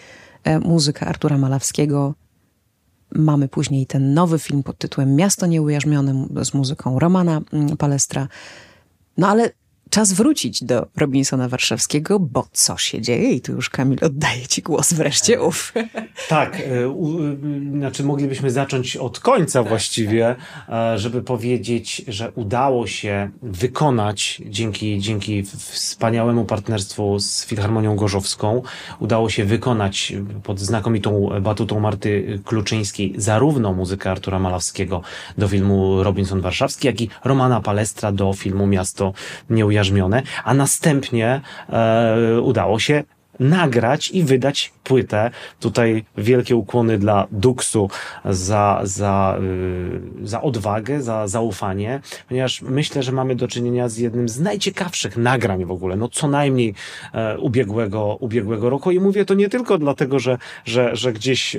[0.45, 2.15] e, muzyka Artura Malawskiego.
[3.15, 8.29] Mamy później ten nowy film pod tytułem Miasto Nieujarzmione z muzyką Romana mm, Palestra.
[9.17, 9.51] No ale
[9.91, 13.31] czas wrócić do Robinsona Warszawskiego, bo co się dzieje?
[13.31, 15.43] I tu już Kamil oddaje ci głos wreszcie.
[15.43, 15.73] Uf.
[16.29, 17.19] Tak, e, u,
[17.73, 20.37] znaczy moglibyśmy zacząć od końca właściwie,
[20.69, 28.63] e, żeby powiedzieć, że udało się wykonać dzięki, dzięki wspaniałemu partnerstwu z Filharmonią Gorzowską,
[29.01, 30.13] udało się wykonać
[30.43, 35.03] pod znakomitą batutą Marty Kluczyńskiej zarówno muzykę Artura Malawskiego
[35.39, 39.13] do filmu Robinson Warszawski, jak i Romana Palestra do filmu Miasto
[40.45, 43.05] A następnie e, udało się
[43.41, 45.31] nagrać i wydać płytę.
[45.61, 47.91] Tutaj wielkie ukłony dla Duxu
[48.25, 49.39] za, za,
[50.21, 55.17] yy, za odwagę, za zaufanie, ponieważ myślę, że mamy do czynienia z jednym z najciekawszych
[55.17, 56.75] nagrań w ogóle, no co najmniej
[57.15, 58.91] e, ubiegłego, ubiegłego roku.
[58.91, 61.57] I mówię to nie tylko dlatego, że, że, że gdzieś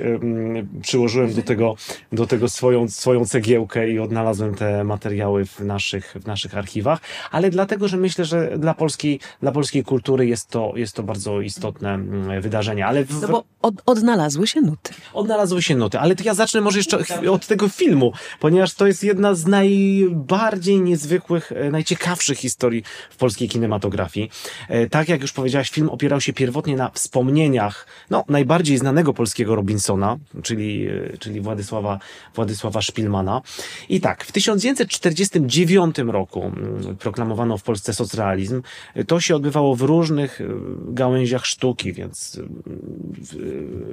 [0.81, 1.75] przyłożyłem do tego,
[2.11, 6.99] do tego swoją, swoją cegiełkę i odnalazłem te materiały w naszych, w naszych archiwach,
[7.31, 11.41] ale dlatego, że myślę, że dla polskiej, dla polskiej kultury jest to, jest to bardzo
[11.41, 12.85] istotne mm, wydarzenie.
[12.85, 14.93] Ale no bo od, odnalazły się nuty.
[15.13, 16.97] Odnalazły się nuty, ale to ja zacznę może jeszcze
[17.31, 23.49] od tego filmu, ponieważ to jest jedna z najbardziej niezwykłych, e, najciekawszych historii w polskiej
[23.49, 24.29] kinematografii.
[24.69, 29.55] E, tak jak już powiedziałaś, film opierał się pierwotnie na wspomnieniach no, najbardziej znanego polskiego
[29.55, 31.99] Robinsona, czyli, e, czyli Władysława,
[32.35, 33.41] Władysława Szpilmana.
[33.89, 38.61] I tak, w 1949 roku mm, proklamowano w Polsce socrealizm.
[39.07, 40.39] To się odbywało w różnych
[40.87, 42.39] gałęziach sztuki, więc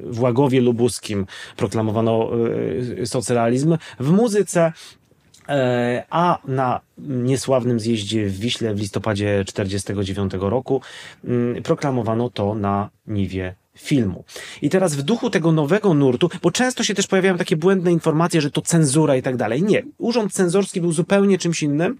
[0.05, 2.31] w Łagowie Lubuskim proklamowano
[3.03, 3.77] e, socrealizm.
[4.01, 4.73] W muzyce
[5.49, 10.81] e, a na niesławnym zjeździe w Wiśle w listopadzie 1949 roku
[11.25, 14.25] mm, proklamowano to na niwie filmu.
[14.63, 18.41] I teraz w duchu tego nowego nurtu, bo często się też pojawiają takie błędne informacje,
[18.41, 19.63] że to cenzura i tak dalej.
[19.63, 19.83] Nie.
[19.99, 21.99] Urząd cenzorski był zupełnie czymś innym.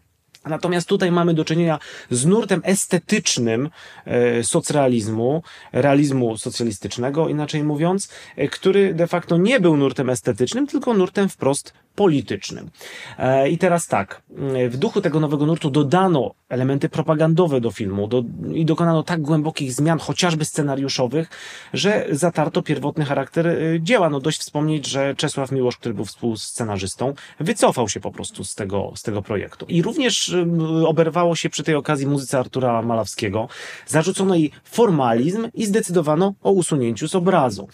[0.49, 1.79] Natomiast tutaj mamy do czynienia
[2.11, 3.71] z nurtem estetycznym
[4.05, 5.43] e, socrealizmu,
[5.73, 11.73] realizmu socjalistycznego, inaczej mówiąc, e, który de facto nie był nurtem estetycznym, tylko nurtem wprost
[11.95, 12.71] politycznym.
[13.19, 14.23] E, I teraz tak,
[14.69, 18.25] w duchu tego nowego nurtu dodano elementy propagandowe do filmu do,
[18.55, 21.29] i dokonano tak głębokich zmian, chociażby scenariuszowych,
[21.73, 24.11] że zatarto pierwotny charakter e, dzieła.
[24.11, 28.93] No dość wspomnieć, że Czesław Miłosz, który był współscenarzystą, wycofał się po prostu z tego,
[28.97, 29.67] z tego projektu.
[29.69, 30.47] I również e,
[30.87, 33.49] oberwało się przy tej okazji muzyce Artura Malawskiego.
[33.87, 37.69] Zarzucono jej formalizm i zdecydowano o usunięciu z obrazu.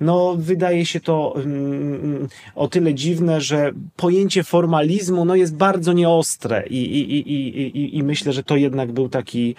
[0.00, 6.64] No, wydaje się to um, o tyle dziwne, że pojęcie formalizmu no, jest bardzo nieostre
[6.66, 9.54] i, i, i, i, i myślę, że to jednak był taki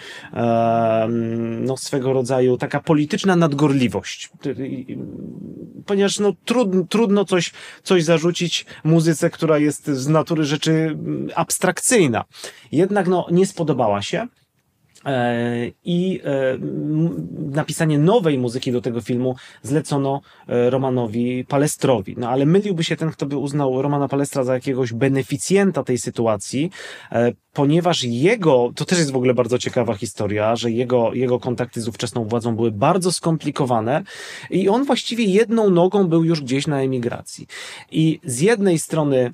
[1.60, 4.30] no, swego rodzaju taka polityczna nadgorliwość.
[5.86, 7.52] Ponieważ no, trudno, trudno coś,
[7.84, 10.98] coś zarzucić muzyce, która jest z natury rzeczy
[11.36, 12.26] abstrakcyjna.
[12.72, 14.28] Jednak no, nie spodobała się.
[15.06, 16.58] E, I e,
[17.52, 22.16] napisanie nowej muzyki do tego filmu zlecono e, Romanowi Palestrowi.
[22.18, 26.72] No ale myliłby się ten, kto by uznał Romana Palestra za jakiegoś beneficjenta tej sytuacji,
[27.54, 31.88] ponieważ jego, to też jest w ogóle bardzo ciekawa historia, że jego, jego kontakty z
[31.88, 34.04] ówczesną władzą były bardzo skomplikowane
[34.50, 37.48] i on właściwie jedną nogą był już gdzieś na emigracji.
[37.92, 39.34] I z jednej strony,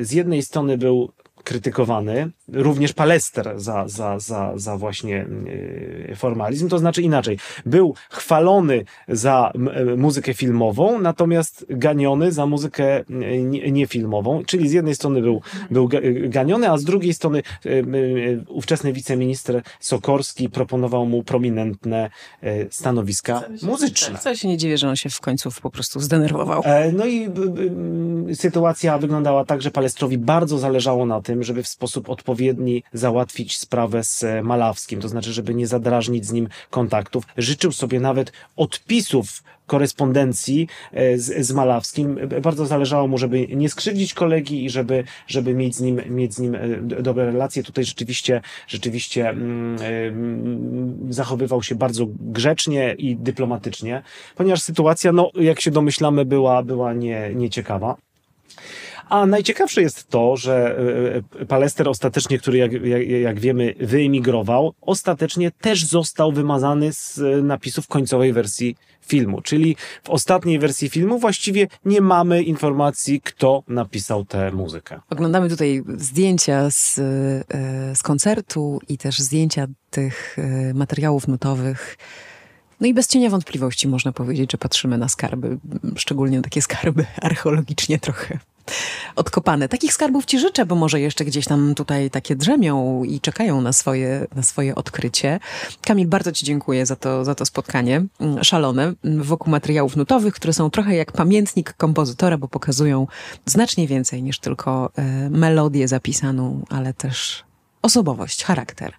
[0.00, 1.12] z jednej strony był
[1.48, 5.26] krytykowany, również Palester za, za, za, za właśnie
[6.10, 7.38] e, formalizm, to znaczy inaczej.
[7.66, 13.04] Był chwalony za e, muzykę filmową, natomiast ganiony za muzykę
[13.72, 15.40] niefilmową, czyli z jednej strony był,
[15.70, 15.88] był
[16.22, 17.70] ganiony, a z drugiej strony e,
[18.48, 22.10] ówczesny wiceminister Sokorski proponował mu prominentne
[22.70, 24.18] stanowiska muzyczne.
[24.18, 26.62] Co się nie dziwię, że on się w końcu po prostu zdenerwował.
[26.92, 27.28] No i
[28.34, 33.58] sytuacja wyglądała tak, że Palestrowi bardzo zależało na tym, tym, żeby w sposób odpowiedni załatwić
[33.58, 37.24] sprawę z Malawskim, to znaczy, żeby nie zadrażnić z nim kontaktów.
[37.36, 42.18] Życzył sobie nawet odpisów korespondencji e, z, z Malawskim.
[42.42, 46.38] Bardzo zależało mu, żeby nie skrzywdzić kolegi i żeby, żeby mieć z nim, mieć z
[46.38, 47.62] nim e, dobre relacje.
[47.62, 49.76] Tutaj rzeczywiście, rzeczywiście mm,
[51.08, 54.02] e, zachowywał się bardzo grzecznie i dyplomatycznie,
[54.36, 57.96] ponieważ sytuacja, no, jak się domyślamy, była, była nie, nieciekawa.
[59.08, 60.78] A najciekawsze jest to, że
[61.36, 67.18] e, e, Palester ostatecznie, który jak, jak, jak wiemy wyemigrował, ostatecznie też został wymazany z
[67.18, 69.40] e, napisów końcowej wersji filmu.
[69.40, 75.00] Czyli w ostatniej wersji filmu właściwie nie mamy informacji, kto napisał tę muzykę.
[75.10, 76.94] Oglądamy tutaj zdjęcia z,
[77.94, 80.36] z koncertu i też zdjęcia tych
[80.74, 81.96] materiałów nutowych.
[82.80, 85.58] No i bez cienia wątpliwości można powiedzieć, że patrzymy na skarby,
[85.96, 88.38] szczególnie takie skarby archeologicznie trochę
[89.16, 89.68] odkopane.
[89.68, 93.72] Takich skarbów ci życzę, bo może jeszcze gdzieś tam tutaj takie drzemią i czekają na
[93.72, 95.40] swoje, na swoje odkrycie.
[95.82, 100.34] Kamil, bardzo ci dziękuję za to, za to spotkanie mm, szalone mm, wokół materiałów nutowych,
[100.34, 103.06] które są trochę jak pamiętnik kompozytora, bo pokazują
[103.46, 107.44] znacznie więcej niż tylko e, melodię zapisaną, ale też
[107.82, 108.92] osobowość, charakter,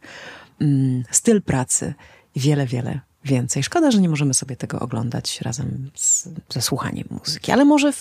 [0.61, 1.93] mm, styl pracy
[2.35, 3.63] i wiele, wiele więcej.
[3.63, 7.93] Szkoda, że nie możemy sobie tego oglądać razem z, ze słuchaniem muzyki, ale może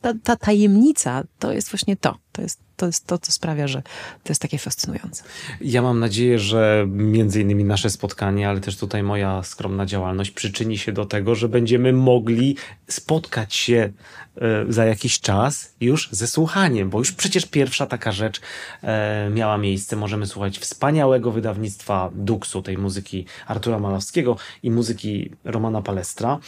[0.00, 2.16] ta, ta tajemnica to jest właśnie to.
[2.36, 3.82] To jest to jest to, co sprawia, że
[4.24, 5.24] to jest takie fascynujące.
[5.60, 10.78] Ja mam nadzieję, że między innymi nasze spotkanie, ale też tutaj moja skromna działalność przyczyni
[10.78, 12.56] się do tego, że będziemy mogli
[12.88, 13.92] spotkać się
[14.36, 18.40] e, za jakiś czas już ze słuchaniem, bo już przecież pierwsza taka rzecz
[18.82, 19.96] e, miała miejsce.
[19.96, 26.38] Możemy słuchać wspaniałego wydawnictwa Duxu, tej muzyki Artura Malowskiego i muzyki Romana Palestra.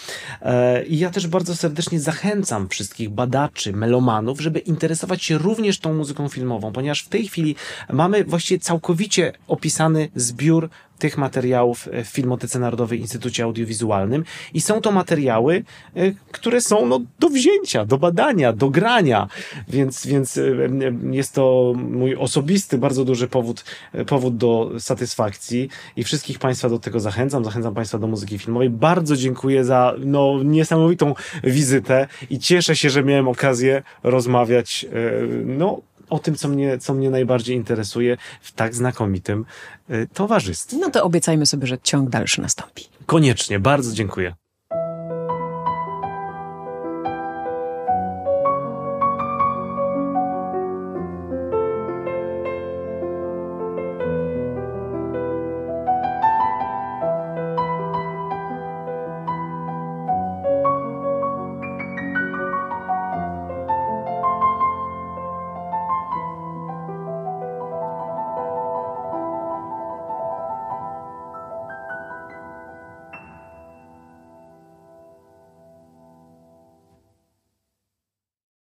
[0.43, 5.95] E, I ja też bardzo serdecznie zachęcam wszystkich badaczy, melomanów, żeby interesować się również tą
[5.95, 7.57] muzyką filmową, ponieważ w tej chwili
[7.93, 14.25] mamy właściwie całkowicie opisany zbiór tych materiałów w Filmotece Narodowej Instytucie Audiowizualnym.
[14.55, 15.65] I są to materiały,
[15.97, 19.29] e, które są no, do wzięcia, do badania, do grania,
[19.69, 20.43] więc, więc e,
[21.11, 25.69] jest to mój osobisty, bardzo duży powód, e, powód do satysfakcji.
[25.97, 28.71] I wszystkich Państwa do tego zachęcam, zachęcam Państwa do muzyki filmowej.
[28.71, 34.87] Bardzo dziękuję za no, niesamowitą wizytę i cieszę się, że miałem okazję rozmawiać
[35.45, 35.81] no,
[36.11, 39.45] o tym, co mnie, co mnie najbardziej interesuje w tak znakomitym
[39.91, 40.77] y, towarzystwie.
[40.77, 42.85] No to obiecajmy sobie, że ciąg dalszy nastąpi.
[43.07, 44.35] Koniecznie, bardzo dziękuję.